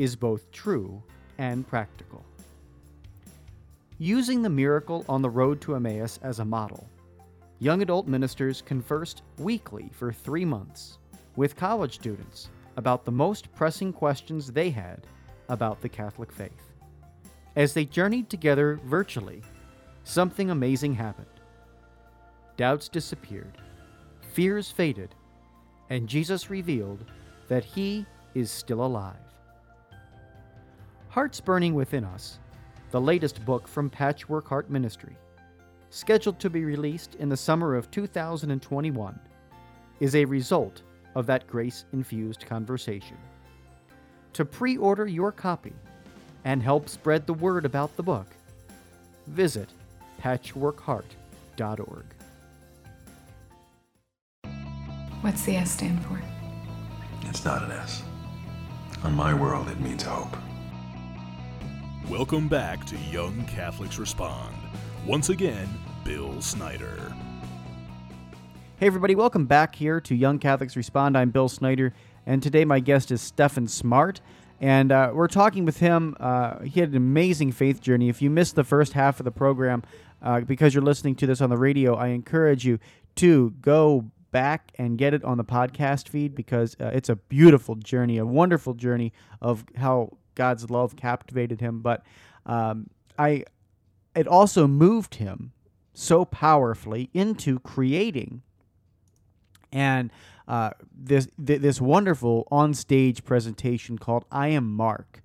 is 0.01 0.17
both 0.17 0.51
true 0.51 1.03
and 1.37 1.69
practical. 1.69 2.25
Using 3.99 4.41
the 4.41 4.49
miracle 4.49 5.05
on 5.11 5.21
the 5.21 5.29
road 5.29 5.61
to 5.61 5.75
Emmaus 5.75 6.19
as 6.23 6.39
a 6.39 6.45
model, 6.45 6.89
young 7.59 7.83
adult 7.83 8.09
ministers 8.09 8.63
conversed 8.63 9.21
weekly 9.37 9.91
for 9.93 10.11
three 10.11 10.47
months 10.47 10.97
with 11.37 11.55
college 11.55 11.97
students 11.97 12.49
about 12.79 13.05
the 13.05 13.13
most 13.13 13.55
pressing 13.55 13.93
questions 13.93 14.51
they 14.51 14.71
had 14.71 15.07
about 15.51 15.83
the 15.83 15.89
Catholic 15.91 16.33
faith. 16.33 16.73
As 17.55 17.75
they 17.75 17.85
journeyed 17.85 18.31
together 18.31 18.81
virtually, 18.87 19.43
something 20.05 20.51
amazing 20.51 20.95
happened. 20.95 21.27
Doubts 22.57 22.89
disappeared, 22.89 23.59
fears 24.33 24.71
faded, 24.71 25.15
and 25.91 26.09
Jesus 26.09 26.49
revealed 26.49 27.05
that 27.49 27.65
He 27.65 28.07
is 28.35 28.51
still 28.51 28.83
alive. 28.83 29.30
Hearts 31.11 31.41
Burning 31.41 31.75
Within 31.75 32.05
Us, 32.05 32.39
the 32.93 33.01
latest 33.01 33.45
book 33.45 33.67
from 33.67 33.91
Patchwork 33.91 34.47
Heart 34.47 34.71
Ministry, 34.71 35.17
scheduled 35.91 36.39
to 36.39 36.49
be 36.49 36.65
released 36.65 37.17
in 37.17 37.29
the 37.29 37.37
summer 37.37 37.75
of 37.75 37.91
2021, 37.91 39.19
is 39.99 40.15
a 40.15 40.25
result 40.25 40.83
of 41.17 41.27
that 41.27 41.49
grace 41.49 41.85
infused 41.93 42.47
conversation. 42.47 43.17
To 44.35 44.45
pre 44.45 44.77
order 44.77 45.09
your 45.09 45.33
copy 45.33 45.73
and 46.45 46.63
help 46.63 46.89
spread 46.89 47.27
the 47.27 47.35
word 47.35 47.65
about 47.65 47.97
the 47.97 48.05
book, 48.05 48.29
visit 49.27 49.69
patchworkheart.org. 50.23 52.05
What's 55.23 55.45
the 55.45 55.57
S 55.57 55.73
stand 55.73 56.05
for? 56.05 56.23
It's 57.23 57.45
not 57.45 57.65
an 57.65 57.73
S. 57.73 58.05
On 59.03 59.13
my 59.13 59.35
world, 59.35 59.69
it 59.69 59.81
means 59.81 60.05
hope. 60.05 60.37
Welcome 62.11 62.49
back 62.49 62.85
to 62.87 62.97
Young 63.13 63.45
Catholics 63.45 63.97
Respond. 63.97 64.57
Once 65.07 65.29
again, 65.29 65.69
Bill 66.03 66.43
Snyder. 66.43 67.15
Hey, 68.79 68.89
everybody, 68.89 69.15
welcome 69.15 69.47
back 69.47 69.77
here 69.77 70.01
to 70.01 70.17
Young 70.17 70.41
Catholics 70.41 70.75
Respond. 70.75 71.17
I'm 71.17 71.31
Bill 71.31 71.49
Snyder, 71.49 71.95
and 72.27 72.43
today 72.43 72.65
my 72.65 72.81
guest 72.81 73.13
is 73.13 73.21
Stephen 73.21 73.69
Smart. 73.69 74.21
And 74.61 74.91
uh, 74.91 75.13
we're 75.15 75.29
talking 75.29 75.65
with 75.65 75.79
him. 75.79 76.17
Uh, 76.19 76.59
he 76.65 76.81
had 76.81 76.89
an 76.89 76.97
amazing 76.97 77.53
faith 77.53 77.81
journey. 77.81 78.09
If 78.09 78.21
you 78.21 78.29
missed 78.29 78.57
the 78.57 78.65
first 78.65 78.95
half 78.95 79.21
of 79.21 79.25
the 79.25 79.31
program 79.31 79.85
uh, 80.21 80.41
because 80.41 80.75
you're 80.75 80.83
listening 80.83 81.15
to 81.15 81.29
this 81.29 81.41
on 81.41 81.49
the 81.49 81.57
radio, 81.57 81.95
I 81.95 82.09
encourage 82.09 82.67
you 82.67 82.81
to 83.17 83.55
go 83.61 84.11
back 84.33 84.73
and 84.79 84.99
get 84.99 85.15
it 85.15 85.23
on 85.23 85.39
the 85.39 85.45
podcast 85.45 86.09
feed 86.09 86.35
because 86.35 86.77
uh, 86.81 86.87
it's 86.87 87.09
a 87.09 87.15
beautiful 87.15 87.77
journey, 87.77 88.19
a 88.19 88.27
wonderful 88.27 88.75
journey 88.75 89.13
of 89.41 89.65
how 89.77 90.19
God's 90.35 90.71
love 90.71 90.97
captivated 90.97 91.61
him. 91.61 91.81
But 91.81 92.05
um, 92.47 92.89
I, 93.19 93.45
it 94.15 94.27
also 94.27 94.67
moved 94.67 95.17
him 95.17 95.53
so 95.93 96.25
powerfully 96.25 97.11
into 97.13 97.59
creating 97.61 98.43
and 99.73 100.11
uh, 100.49 100.71
this 100.93 101.29
th- 101.45 101.61
this 101.61 101.81
wonderful 101.81 102.47
on 102.51 102.75
stage 102.75 103.25
presentation 103.25 103.99
called 103.99 104.25
"I 104.31 104.49
Am 104.49 104.71
Mark." 104.71 105.23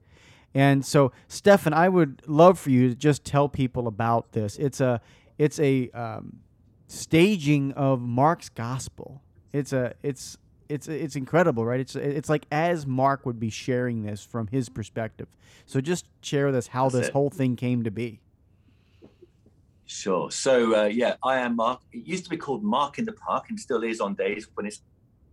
And 0.54 0.86
so, 0.86 1.12
Stefan, 1.28 1.74
I 1.74 1.90
would 1.90 2.22
love 2.28 2.60
for 2.60 2.70
you 2.70 2.90
to 2.90 2.96
just 2.96 3.26
tell 3.26 3.50
people 3.50 3.88
about 3.88 4.32
this. 4.34 4.58
It's 4.58 4.80
a 4.80 5.02
it's 5.38 5.60
a 5.60 5.90
um, 5.92 6.40
staging 6.88 7.72
of 7.74 8.02
Mark's 8.02 8.50
gospel. 8.50 9.22
It's 9.52 9.74
a 9.74 9.94
it's 10.04 10.38
it's 10.70 10.88
it's 10.88 11.16
incredible, 11.16 11.66
right? 11.66 11.80
It's 11.80 11.96
it's 11.96 12.30
like 12.30 12.46
as 12.52 12.86
Mark 12.86 13.26
would 13.26 13.40
be 13.40 13.50
sharing 13.50 14.04
this 14.04 14.24
from 14.24 14.48
his 14.48 14.70
perspective. 14.70 15.28
So 15.66 15.82
just 15.82 16.08
share 16.22 16.46
with 16.48 16.56
us 16.56 16.68
how 16.68 16.86
That's 16.90 16.96
this 16.96 17.08
it. 17.08 17.14
whole 17.14 17.30
thing 17.30 17.56
came 17.56 17.84
to 17.84 17.92
be. 17.92 18.20
Sure. 19.86 20.32
So 20.32 20.76
uh, 20.76 20.86
yeah, 20.86 21.16
I 21.24 21.38
am 21.38 21.56
Mark. 21.56 21.82
It 21.92 22.08
used 22.08 22.24
to 22.26 22.30
be 22.30 22.38
called 22.38 22.64
Mark 22.64 22.98
in 22.98 23.06
the 23.06 23.14
Park, 23.14 23.46
and 23.50 23.60
still 23.60 23.84
is 23.84 24.00
on 24.02 24.16
days 24.16 24.48
when 24.56 24.66
it's 24.66 24.82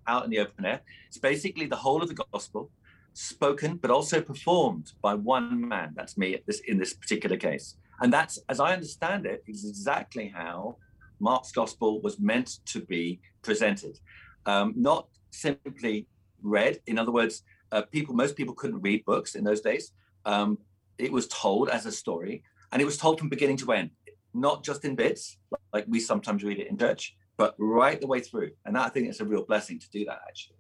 out 0.07 0.25
in 0.25 0.31
the 0.31 0.41
open 0.41 0.65
air. 0.65 0.81
It's 1.09 1.19
basically 1.19 1.67
the 1.67 1.77
whole 1.77 2.03
of 2.03 2.09
the 2.09 2.25
gospel, 2.33 2.71
spoken 3.15 3.77
but 3.77 3.91
also 3.91 4.21
performed 4.21 4.93
by 5.01 5.15
one 5.15 5.69
man. 5.69 5.93
That's 5.95 6.19
me 6.19 6.39
this, 6.47 6.61
in 6.61 6.79
this 6.79 6.93
particular 6.93 7.37
case, 7.37 7.77
and 8.01 8.13
that's, 8.13 8.39
as 8.49 8.61
I 8.61 8.73
understand 8.73 9.27
it, 9.27 9.43
is 9.47 9.65
exactly 9.65 10.29
how 10.29 10.77
Mark's 11.21 11.53
gospel 11.53 12.01
was 12.03 12.19
meant 12.19 12.59
to 12.67 12.81
be 12.81 13.21
presented, 13.43 14.01
um, 14.45 14.75
not 14.77 15.07
simply 15.33 16.07
read. 16.43 16.81
In 16.87 16.99
other 16.99 17.13
words, 17.13 17.43
uh, 17.73 17.83
people, 17.83 18.15
most 18.15 18.37
people 18.37 18.55
couldn't 18.55 18.81
read 18.81 19.05
books 19.05 19.35
in 19.35 19.45
those 19.45 19.61
days. 19.61 19.93
Um, 20.25 20.59
it 20.99 21.13
was 21.13 21.27
told 21.29 21.69
as 21.69 21.87
a 21.87 21.93
story, 21.93 22.45
and 22.71 22.81
it 22.81 22.85
was 22.85 22.97
told 22.97 23.19
from 23.19 23.29
beginning 23.29 23.57
to 23.59 23.73
end, 23.73 23.91
not 24.35 24.65
just 24.65 24.85
in 24.85 24.95
bits, 24.95 25.39
like 25.73 25.85
we 25.89 26.01
sometimes 26.01 26.45
read 26.45 26.59
it 26.59 26.69
in 26.69 26.79
church, 26.79 27.17
but 27.37 27.55
right 27.59 28.01
the 28.01 28.07
way 28.07 28.21
through. 28.21 28.51
And 28.65 28.77
that, 28.77 28.87
I 28.87 28.89
think 28.89 29.09
it's 29.09 29.21
a 29.21 29.25
real 29.25 29.45
blessing 29.45 29.79
to 29.79 29.91
do 29.91 30.05
that 30.05 30.21
actually. 30.29 30.57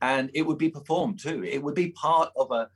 And 0.00 0.30
it 0.32 0.42
would 0.42 0.58
be 0.58 0.68
performed 0.68 1.18
too. 1.18 1.42
It 1.44 1.62
would 1.62 1.74
be 1.74 1.90
part 1.90 2.30
of 2.36 2.50
a, 2.52 2.68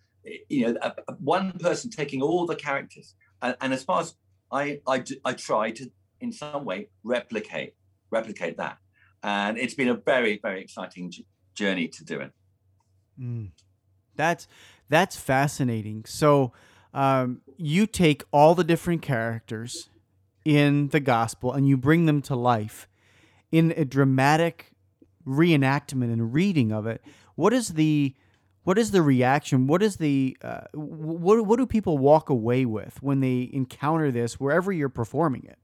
you 0.48 0.66
know, 0.66 0.76
a, 0.82 0.92
a 1.08 1.14
one 1.14 1.52
person 1.52 1.90
taking 1.90 2.20
all 2.20 2.46
the 2.46 2.56
characters. 2.56 3.14
And, 3.42 3.54
and 3.60 3.72
as 3.72 3.84
far 3.84 4.00
as 4.00 4.14
I, 4.50 4.80
I, 4.86 5.04
I 5.24 5.32
try 5.34 5.70
to 5.72 5.90
in 6.20 6.32
some 6.32 6.64
way 6.64 6.88
replicate 7.04 7.74
replicate 8.10 8.56
that 8.58 8.78
and 9.22 9.58
it's 9.58 9.74
been 9.74 9.88
a 9.88 9.94
very 9.94 10.38
very 10.42 10.62
exciting 10.62 11.12
journey 11.54 11.88
to 11.88 12.04
do 12.04 12.20
it. 12.20 12.32
Mm. 13.20 13.50
that's 14.16 14.48
that's 14.88 15.16
fascinating. 15.16 16.04
So 16.06 16.52
um, 16.92 17.40
you 17.56 17.86
take 17.86 18.24
all 18.32 18.54
the 18.54 18.64
different 18.64 19.02
characters 19.02 19.88
in 20.44 20.88
the 20.88 21.00
gospel 21.00 21.52
and 21.52 21.66
you 21.66 21.76
bring 21.76 22.06
them 22.06 22.20
to 22.22 22.34
life 22.34 22.88
in 23.50 23.72
a 23.76 23.84
dramatic 23.84 24.72
reenactment 25.26 26.12
and 26.12 26.34
reading 26.34 26.72
of 26.72 26.86
it. 26.86 27.02
What 27.34 27.52
is 27.52 27.70
the 27.70 28.14
what 28.64 28.78
is 28.78 28.92
the 28.92 29.02
reaction? 29.02 29.66
What 29.66 29.82
is 29.82 29.96
the 29.96 30.36
uh, 30.42 30.62
what, 30.74 31.46
what 31.46 31.58
do 31.58 31.66
people 31.66 31.98
walk 31.98 32.28
away 32.28 32.64
with 32.64 33.02
when 33.02 33.20
they 33.20 33.50
encounter 33.52 34.10
this 34.10 34.38
wherever 34.38 34.72
you're 34.72 34.88
performing 34.88 35.44
it 35.44 35.58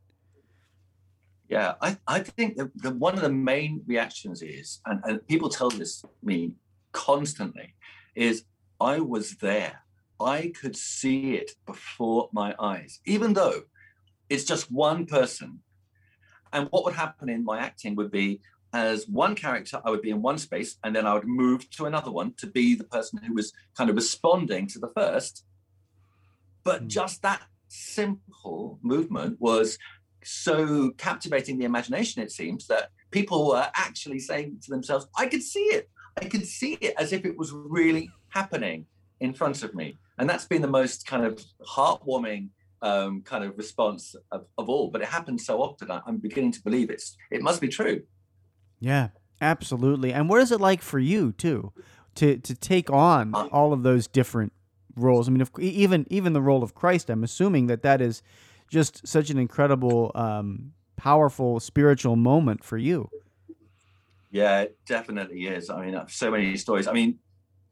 yeah, 1.49 1.75
I, 1.81 1.97
I 2.07 2.21
think 2.21 2.57
that 2.57 2.71
the, 2.77 2.91
one 2.91 3.15
of 3.15 3.23
the 3.23 3.31
main 3.31 3.83
reactions 3.87 4.43
is, 4.43 4.81
and, 4.87 5.01
and 5.05 5.27
people 5.27 5.49
tell 5.49 5.71
this 5.71 6.05
me 6.23 6.53
constantly, 6.93 7.75
is 8.15 8.45
I 8.81 9.01
was 9.01 9.37
there. 9.37 9.81
I 10.21 10.53
could 10.61 10.77
see 10.77 11.35
it 11.35 11.53
before 11.67 12.29
my 12.33 12.55
eyes, 12.59 13.01
even 13.07 13.33
though 13.33 13.63
it's 14.29 14.45
just 14.45 14.71
one 14.71 15.07
person. 15.07 15.61
And 16.53 16.69
what 16.71 16.85
would 16.85 16.95
happen 16.95 17.29
in 17.29 17.45
my 17.45 17.61
acting 17.61 17.95
would 17.97 18.11
be 18.11 18.41
as 18.73 19.09
one 19.09 19.35
character, 19.35 19.81
I 19.85 19.91
would 19.91 20.03
be 20.03 20.11
in 20.11 20.21
one 20.21 20.37
space, 20.37 20.77
and 20.85 20.95
then 20.95 21.07
I 21.07 21.15
would 21.15 21.27
move 21.27 21.71
to 21.71 21.87
another 21.87 22.11
one 22.11 22.35
to 22.39 22.47
be 22.47 22.75
the 22.75 22.85
person 22.85 23.21
who 23.23 23.33
was 23.33 23.53
kind 23.77 23.89
of 23.89 23.97
responding 23.97 24.67
to 24.69 24.79
the 24.79 24.91
first. 24.95 25.45
But 26.65 26.85
mm. 26.85 26.89
just 26.89 27.23
that 27.23 27.43
simple 27.69 28.79
movement 28.83 29.41
was 29.41 29.79
so 30.29 30.91
captivating 30.99 31.59
the 31.59 31.65
imagination, 31.65 32.23
it 32.23 32.31
seems, 32.31 32.67
that 32.67 32.91
people 33.11 33.49
were 33.49 33.69
actually 33.75 34.19
saying 34.19 34.59
to 34.63 34.71
themselves, 34.71 35.07
I 35.17 35.27
could 35.27 35.43
see 35.43 35.61
it. 35.61 35.89
I 36.21 36.27
could 36.27 36.47
see 36.47 36.75
it 36.81 36.95
as 36.99 37.13
if 37.13 37.25
it 37.25 37.37
was 37.37 37.53
really 37.53 38.11
happening 38.29 38.87
in 39.21 39.33
front 39.33 39.63
of 39.63 39.75
me. 39.75 39.97
And 40.19 40.29
that's 40.29 40.45
been 40.45 40.63
the 40.63 40.69
most 40.69 41.07
kind 41.07 41.25
of 41.25 41.43
heartwarming 41.67 42.49
um, 42.83 43.23
kind 43.23 43.45
of 43.45 43.57
response 43.57 44.15
of, 44.31 44.47
of 44.57 44.69
all. 44.69 44.91
But 44.91 45.03
it 45.03 45.09
happens 45.09 45.47
so 45.47 45.63
often, 45.63 45.91
I, 45.91 46.01
I'm 46.07 46.19
beginning 46.19 46.53
to 46.53 46.63
believe 46.63 46.91
it's 46.91 47.17
it 47.31 47.43
must 47.43 47.61
be 47.61 47.69
true. 47.69 48.03
Yeah, 48.81 49.09
absolutely. 49.41 50.13
And 50.13 50.29
what 50.29 50.41
is 50.41 50.53
it 50.53 50.61
like 50.61 50.83
for 50.83 50.99
you 50.99 51.33
too, 51.33 51.73
to 52.17 52.37
to 52.39 52.55
take 52.55 52.91
on 52.91 53.35
uh, 53.35 53.49
all 53.51 53.73
of 53.73 53.83
those 53.83 54.07
different 54.07 54.53
roles? 54.95 55.29
I 55.29 55.33
mean, 55.33 55.41
if, 55.41 55.51
even 55.59 56.07
even 56.11 56.33
the 56.33 56.43
role 56.43 56.63
of 56.63 56.75
Christ. 56.75 57.11
I'm 57.11 57.25
assuming 57.25 57.67
that 57.67 57.83
that 57.83 58.01
is 58.01 58.23
just 58.69 59.07
such 59.07 59.31
an 59.31 59.39
incredible, 59.39 60.13
um, 60.15 60.73
powerful 60.97 61.61
spiritual 61.61 62.17
moment 62.17 62.65
for 62.65 62.77
you. 62.77 63.09
Yeah, 64.31 64.61
it 64.63 64.79
definitely 64.87 65.47
is. 65.47 65.71
I 65.71 65.87
mean, 65.87 65.99
so 66.09 66.31
many 66.31 66.57
stories. 66.57 66.87
I 66.87 66.93
mean, 66.93 67.19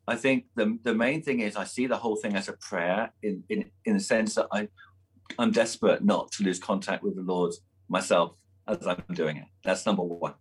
I 0.08 0.16
think 0.16 0.46
the 0.54 0.78
the 0.82 0.94
main 0.94 1.22
thing 1.22 1.40
is 1.40 1.56
I 1.56 1.64
see 1.64 1.86
the 1.86 1.96
whole 1.96 2.16
thing 2.16 2.36
as 2.36 2.48
a 2.48 2.54
prayer 2.54 3.12
in 3.22 3.42
in 3.48 3.70
in 3.84 3.94
the 3.94 4.00
sense 4.00 4.36
that 4.36 4.46
I 4.52 4.68
I'm 5.38 5.50
desperate 5.50 6.04
not 6.04 6.30
to 6.32 6.44
lose 6.44 6.58
contact 6.58 7.02
with 7.02 7.16
the 7.16 7.22
Lord 7.22 7.52
myself 7.88 8.36
as 8.68 8.86
I'm 8.86 9.02
doing 9.12 9.36
it. 9.36 9.46
That's 9.64 9.84
number 9.84 10.02
one. 10.02 10.34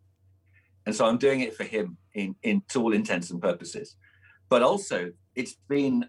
And 0.85 0.95
so 0.95 1.05
I'm 1.05 1.17
doing 1.17 1.41
it 1.41 1.55
for 1.55 1.63
Him 1.63 1.97
in 2.13 2.35
in 2.43 2.61
to 2.69 2.81
all 2.81 2.93
intents 2.93 3.31
and 3.31 3.41
purposes. 3.41 3.95
But 4.49 4.61
also, 4.61 5.11
it's 5.33 5.55
been 5.67 6.05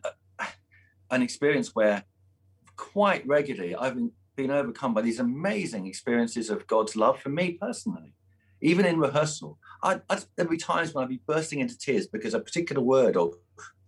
an 1.11 1.23
experience 1.23 1.75
where 1.75 2.05
quite 2.77 3.27
regularly 3.27 3.75
I've 3.75 3.95
been 3.95 4.13
been 4.37 4.51
overcome 4.51 4.95
by 4.95 5.03
these 5.03 5.19
amazing 5.19 5.87
experiences 5.87 6.51
of 6.51 6.67
God's 6.67 6.95
love 6.95 7.21
for 7.21 7.31
me 7.31 7.53
personally. 7.53 8.15
Even 8.61 8.87
in 8.87 8.99
rehearsal, 8.99 9.59
I, 9.83 10.01
I, 10.09 10.19
there'd 10.37 10.51
be 10.51 10.57
times 10.57 10.95
when 10.95 11.05
I'd 11.05 11.11
be 11.11 11.21
bursting 11.27 11.61
into 11.61 11.77
tears 11.77 12.07
because 12.07 12.35
a 12.35 12.41
particular 12.41 12.83
word 12.83 13.17
or 13.17 13.33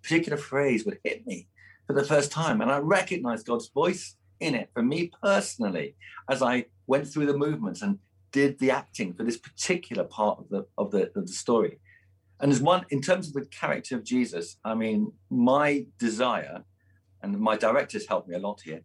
particular 0.02 0.38
phrase 0.38 0.84
would 0.84 0.98
hit 1.04 1.26
me 1.26 1.48
for 1.86 1.92
the 1.94 2.04
first 2.04 2.30
time, 2.30 2.60
and 2.60 2.70
I 2.70 2.78
recognized 2.78 3.46
God's 3.46 3.68
voice 3.68 4.16
in 4.40 4.54
it 4.54 4.70
for 4.74 4.82
me 4.82 5.10
personally 5.22 5.96
as 6.30 6.42
I 6.42 6.66
went 6.86 7.08
through 7.08 7.26
the 7.26 7.36
movements 7.36 7.82
and 7.82 7.98
did 8.30 8.58
the 8.58 8.70
acting 8.70 9.14
for 9.14 9.24
this 9.24 9.38
particular 9.38 10.04
part 10.04 10.38
of 10.38 10.48
the 10.50 10.66
of 10.76 10.90
the, 10.90 11.10
of 11.16 11.26
the 11.26 11.32
story. 11.32 11.80
And 12.40 12.52
as 12.52 12.60
one 12.60 12.84
in 12.90 13.00
terms 13.00 13.28
of 13.28 13.32
the 13.34 13.46
character 13.46 13.96
of 13.96 14.04
Jesus, 14.04 14.58
I 14.64 14.74
mean, 14.74 15.12
my 15.30 15.86
desire, 15.98 16.62
and 17.22 17.38
my 17.40 17.56
directors 17.56 18.06
helped 18.06 18.28
me 18.28 18.36
a 18.36 18.38
lot 18.38 18.60
here, 18.62 18.82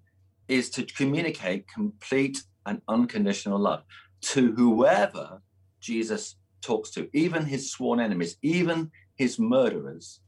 is 0.48 0.70
to 0.72 0.84
communicate 0.84 1.68
complete 1.68 2.44
and 2.66 2.82
unconditional 2.88 3.60
love 3.60 3.84
to 4.22 4.54
whoever 4.54 5.42
Jesus 5.80 6.36
talks 6.62 6.90
to, 6.92 7.10
even 7.14 7.46
his 7.46 7.72
sworn 7.72 8.00
enemies, 8.00 8.38
even 8.42 8.92
his 9.16 9.38
murderers, 9.38 10.22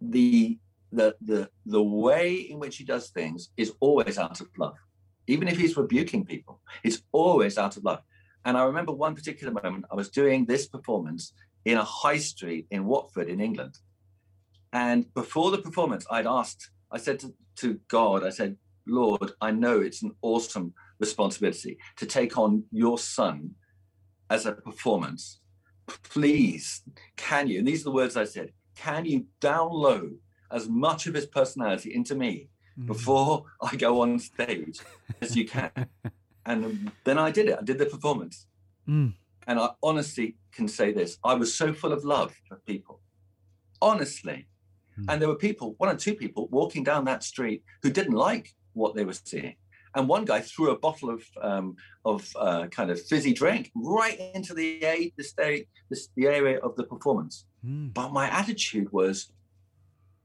the 0.00 0.58
the 0.92 1.14
the 1.20 1.48
the 1.66 1.82
way 1.82 2.34
in 2.34 2.58
which 2.58 2.76
he 2.76 2.84
does 2.84 3.10
things 3.10 3.50
is 3.56 3.72
always 3.80 4.18
out 4.18 4.40
of 4.40 4.48
love. 4.58 4.76
Even 5.26 5.48
if 5.48 5.58
he's 5.58 5.76
rebuking 5.76 6.24
people, 6.24 6.60
it's 6.84 7.02
always 7.12 7.58
out 7.58 7.76
of 7.76 7.84
love. 7.84 8.00
And 8.44 8.56
I 8.56 8.64
remember 8.64 8.92
one 8.92 9.14
particular 9.14 9.52
moment. 9.52 9.84
I 9.90 9.96
was 9.96 10.08
doing 10.08 10.46
this 10.46 10.68
performance 10.68 11.32
in 11.64 11.76
a 11.78 11.84
high 11.84 12.18
street 12.18 12.66
in 12.70 12.86
Watford, 12.86 13.28
in 13.28 13.40
England. 13.40 13.74
And 14.72 15.12
before 15.14 15.50
the 15.50 15.58
performance, 15.58 16.06
I'd 16.10 16.26
asked, 16.26 16.70
I 16.92 16.98
said 16.98 17.18
to, 17.20 17.34
to 17.56 17.80
God, 17.88 18.24
I 18.24 18.30
said, 18.30 18.56
Lord, 18.86 19.32
I 19.40 19.50
know 19.50 19.80
it's 19.80 20.02
an 20.02 20.12
awesome 20.22 20.74
responsibility 20.98 21.78
to 21.96 22.06
take 22.06 22.38
on 22.38 22.64
your 22.70 22.98
son 22.98 23.50
as 24.30 24.46
a 24.46 24.52
performance. 24.52 25.40
Please, 25.86 26.82
can 27.16 27.48
you? 27.48 27.58
And 27.58 27.68
these 27.68 27.82
are 27.82 27.90
the 27.90 27.92
words 27.92 28.16
I 28.16 28.24
said 28.24 28.52
can 28.76 29.06
you 29.06 29.26
download 29.40 30.16
as 30.52 30.68
much 30.68 31.06
of 31.06 31.14
his 31.14 31.26
personality 31.26 31.94
into 31.94 32.14
me 32.14 32.48
mm. 32.78 32.86
before 32.86 33.44
I 33.60 33.74
go 33.74 34.02
on 34.02 34.18
stage 34.18 34.78
as 35.20 35.34
you 35.34 35.48
can? 35.48 35.70
and 36.46 36.92
then 37.04 37.18
I 37.18 37.30
did 37.30 37.48
it. 37.48 37.58
I 37.58 37.62
did 37.62 37.78
the 37.78 37.86
performance. 37.86 38.46
Mm. 38.88 39.14
And 39.46 39.58
I 39.58 39.70
honestly 39.82 40.36
can 40.52 40.68
say 40.68 40.92
this 40.92 41.18
I 41.24 41.34
was 41.34 41.54
so 41.54 41.72
full 41.72 41.92
of 41.92 42.04
love 42.04 42.34
for 42.48 42.56
people. 42.66 43.00
Honestly. 43.80 44.46
Mm. 44.98 45.06
And 45.08 45.22
there 45.22 45.28
were 45.28 45.36
people, 45.36 45.74
one 45.78 45.90
or 45.90 45.96
two 45.96 46.14
people 46.14 46.48
walking 46.50 46.84
down 46.84 47.04
that 47.06 47.22
street 47.22 47.64
who 47.82 47.90
didn't 47.90 48.14
like 48.14 48.54
what 48.76 48.94
they 48.94 49.04
were 49.04 49.12
seeing. 49.12 49.56
And 49.94 50.08
one 50.08 50.26
guy 50.26 50.40
threw 50.40 50.70
a 50.70 50.78
bottle 50.78 51.10
of 51.10 51.22
um, 51.40 51.76
of 52.04 52.30
uh, 52.36 52.66
kind 52.66 52.90
of 52.90 53.00
fizzy 53.00 53.32
drink 53.32 53.70
right 53.74 54.18
into 54.34 54.52
the 54.52 54.78
the, 54.80 55.66
the, 55.90 55.98
the 56.16 56.26
area 56.26 56.58
of 56.58 56.76
the 56.76 56.84
performance. 56.84 57.46
Mm. 57.64 57.94
But 57.94 58.12
my 58.12 58.28
attitude 58.28 58.92
was 58.92 59.32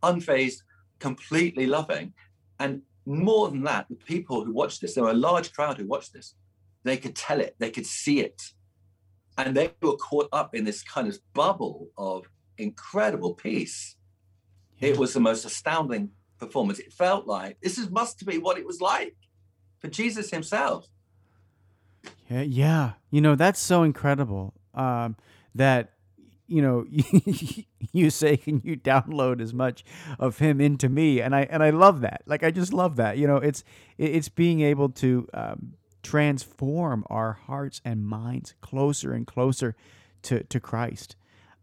unfazed, 0.03 0.59
completely 0.99 1.67
loving, 1.67 2.13
and 2.59 2.81
more 3.05 3.49
than 3.49 3.63
that, 3.63 3.87
the 3.89 3.95
people 3.95 4.43
who 4.43 4.53
watched 4.53 4.81
this, 4.81 4.93
there 4.93 5.03
were 5.03 5.11
a 5.11 5.13
large 5.13 5.51
crowd 5.53 5.77
who 5.77 5.87
watched 5.87 6.13
this. 6.13 6.35
They 6.83 6.97
could 6.97 7.15
tell 7.15 7.39
it, 7.39 7.55
they 7.59 7.71
could 7.71 7.85
see 7.85 8.19
it, 8.19 8.41
and 9.37 9.55
they 9.55 9.71
were 9.81 9.95
caught 9.95 10.29
up 10.31 10.53
in 10.53 10.63
this 10.65 10.83
kind 10.83 11.07
of 11.07 11.17
bubble 11.33 11.87
of 11.97 12.27
incredible 12.57 13.33
peace. 13.33 13.95
Yeah. 14.79 14.89
It 14.89 14.97
was 14.97 15.13
the 15.13 15.19
most 15.19 15.45
astounding 15.45 16.09
performance. 16.41 16.79
It 16.79 16.91
felt 16.91 17.27
like 17.27 17.57
this 17.61 17.77
is 17.77 17.89
must 17.89 18.25
be 18.25 18.37
what 18.37 18.57
it 18.57 18.65
was 18.65 18.81
like 18.81 19.15
for 19.79 19.87
Jesus 19.87 20.29
himself. 20.29 20.87
Yeah, 22.29 22.41
yeah. 22.41 22.91
You 23.11 23.21
know, 23.21 23.35
that's 23.35 23.59
so 23.59 23.83
incredible. 23.83 24.53
Um, 24.73 25.15
that 25.55 25.93
you 26.47 26.61
know 26.61 26.85
you 27.93 28.09
say 28.09 28.37
can 28.37 28.61
you 28.63 28.75
download 28.75 29.41
as 29.41 29.53
much 29.53 29.83
of 30.19 30.39
him 30.39 30.59
into 30.59 30.89
me 30.89 31.21
and 31.21 31.35
i 31.35 31.41
and 31.43 31.63
i 31.63 31.69
love 31.69 32.01
that 32.01 32.21
like 32.25 32.43
i 32.43 32.51
just 32.51 32.73
love 32.73 32.95
that 32.97 33.17
you 33.17 33.27
know 33.27 33.37
it's 33.37 33.63
it's 33.97 34.29
being 34.29 34.61
able 34.61 34.89
to 34.89 35.27
um, 35.33 35.73
transform 36.03 37.05
our 37.09 37.33
hearts 37.33 37.81
and 37.85 38.05
minds 38.05 38.53
closer 38.61 39.13
and 39.13 39.27
closer 39.27 39.75
to 40.21 40.43
to 40.43 40.59
christ 40.59 41.15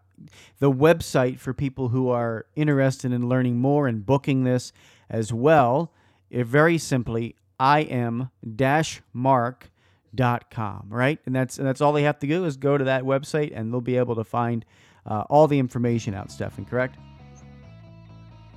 the 0.60 0.71
website 0.71 1.39
for 1.39 1.54
people 1.54 1.89
who 1.89 2.10
are 2.10 2.45
interested 2.56 3.13
in 3.13 3.30
learning 3.30 3.58
more 3.58 3.88
and 3.88 4.06
booking 4.06 4.43
this 4.43 4.74
as 5.10 5.32
well. 5.32 5.93
It 6.30 6.47
very 6.47 6.78
simply, 6.78 7.36
I 7.60 7.82
am 7.82 8.32
dash 8.56 9.02
mark 9.13 9.69
dot 10.13 10.50
com, 10.50 10.88
right? 10.89 11.19
And 11.26 11.36
that's 11.36 11.60
and 11.60 11.67
that's 11.67 11.82
all 11.82 11.93
they 11.93 12.04
have 12.04 12.19
to 12.19 12.28
do 12.28 12.45
is 12.45 12.58
go 12.58 12.78
to 12.78 12.84
that 12.86 13.04
website 13.04 13.52
and 13.56 13.71
they'll 13.71 13.82
be 13.82 13.97
able 13.97 14.15
to 14.15 14.24
find 14.24 14.65
uh, 15.06 15.24
all 15.30 15.47
the 15.47 15.60
information 15.60 16.13
out, 16.13 16.32
Stefan, 16.32 16.65
correct? 16.65 16.97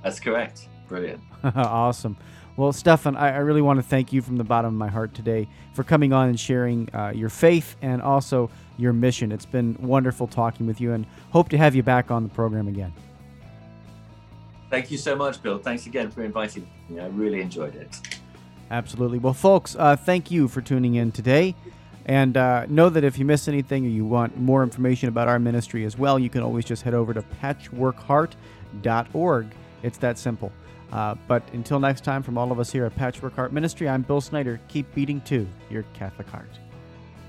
That's 0.03 0.19
correct. 0.19 0.67
Brilliant. 0.87 1.21
awesome. 1.43 2.17
Well, 2.57 2.71
Stefan, 2.71 3.17
I, 3.17 3.35
I, 3.35 3.39
really 3.39 3.61
want 3.61 3.79
to 3.79 3.83
thank 3.83 4.13
you 4.13 4.21
from 4.21 4.37
the 4.37 4.45
bottom 4.45 4.73
of 4.73 4.77
my 4.77 4.87
heart 4.87 5.13
today 5.13 5.49
for 5.73 5.83
coming 5.83 6.13
on 6.13 6.29
and 6.29 6.39
sharing 6.39 6.89
uh, 6.95 7.11
your 7.13 7.27
faith 7.27 7.75
and 7.81 8.01
also 8.01 8.49
your 8.77 8.93
mission. 8.93 9.33
It's 9.33 9.45
been 9.45 9.75
wonderful 9.79 10.25
talking 10.25 10.65
with 10.65 10.79
you 10.79 10.93
and 10.93 11.05
hope 11.31 11.49
to 11.49 11.57
have 11.57 11.75
you 11.75 11.83
back 11.83 12.11
on 12.11 12.23
the 12.23 12.29
program 12.29 12.69
again. 12.69 12.93
Thank 14.69 14.89
you 14.89 14.97
so 14.97 15.17
much, 15.17 15.43
Bill. 15.43 15.57
Thanks 15.57 15.85
again 15.85 16.09
for 16.11 16.23
inviting 16.23 16.65
me. 16.89 17.01
I 17.01 17.07
really 17.07 17.41
enjoyed 17.41 17.75
it. 17.75 17.99
Absolutely. 18.71 19.19
Well, 19.19 19.33
folks, 19.33 19.75
uh, 19.77 19.97
thank 19.97 20.31
you 20.31 20.47
for 20.47 20.61
tuning 20.61 20.95
in 20.95 21.11
today. 21.11 21.55
And 22.05 22.37
uh, 22.37 22.67
know 22.67 22.87
that 22.89 23.03
if 23.03 23.17
you 23.17 23.25
miss 23.25 23.47
anything 23.47 23.83
or 23.85 23.89
you 23.89 24.05
want 24.05 24.37
more 24.37 24.61
information 24.63 25.09
about 25.09 25.27
our 25.27 25.39
ministry 25.39 25.85
as 25.85 25.97
well, 25.97 26.19
you 26.19 26.29
can 26.29 26.41
always 26.41 26.63
just 26.63 26.83
head 26.83 26.93
over 26.93 27.13
to 27.13 27.21
patchworkheart.org. 27.21 29.47
It's 29.83 29.97
that 29.97 30.17
simple. 30.17 30.53
Uh, 30.95 31.13
but 31.27 31.43
until 31.51 31.77
next 31.77 32.05
time, 32.05 32.23
from 32.23 32.37
all 32.37 32.53
of 32.53 32.59
us 32.59 32.71
here 32.71 32.85
at 32.85 32.95
Patchwork 32.95 33.35
Heart 33.35 33.51
Ministry, 33.51 33.89
I'm 33.89 34.03
Bill 34.03 34.21
Snyder. 34.21 34.61
Keep 34.69 34.95
beating 34.95 35.19
to 35.21 35.45
your 35.69 35.83
Catholic 35.93 36.29
heart. 36.29 36.57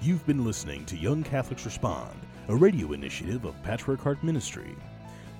You've 0.01 0.25
been 0.25 0.45
listening 0.45 0.85
to 0.85 0.97
Young 0.97 1.25
Catholics 1.25 1.65
Respond, 1.65 2.17
a 2.47 2.55
radio 2.55 2.93
initiative 2.93 3.45
of 3.45 3.61
Patchwork 3.65 3.99
Heart 3.99 4.23
Ministry. 4.23 4.77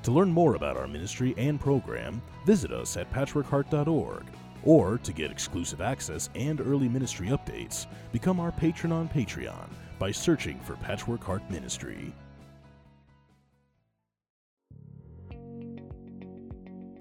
To 0.03 0.11
learn 0.11 0.33
more 0.33 0.57
about 0.57 0.77
our 0.77 0.89
ministry 0.89 1.37
and 1.39 1.61
program, 1.61 2.21
visit 2.45 2.73
us 2.73 2.97
at 2.97 3.13
patchworkheart.org 3.13 4.25
or 4.65 4.99
to 4.99 5.13
get 5.13 5.31
exclusive 5.31 5.81
access 5.81 6.29
and 6.35 6.61
early 6.61 6.89
ministry 6.89 7.29
updates, 7.29 7.87
become 8.11 8.41
our 8.41 8.51
patron 8.51 8.91
on 8.91 9.09
Patreon 9.09 9.69
by 10.01 10.11
searching 10.11 10.59
for 10.59 10.75
Patchwork 10.75 11.23
Heart 11.23 11.49
Ministry. 11.49 12.13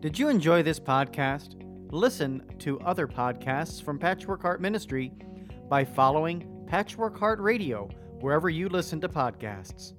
Did 0.05 0.19
you 0.19 0.29
enjoy 0.29 0.61
this 0.61 0.79
podcast? 0.79 1.55
Listen 1.91 2.43
to 2.59 2.79
other 2.81 3.07
podcasts 3.07 3.81
from 3.81 3.97
Patchwork 3.97 4.43
Heart 4.43 4.61
Ministry 4.61 5.11
by 5.67 5.83
following 5.83 6.63
Patchwork 6.67 7.17
Heart 7.17 7.39
Radio 7.39 7.89
wherever 8.19 8.47
you 8.47 8.69
listen 8.69 9.01
to 9.01 9.09
podcasts. 9.09 9.93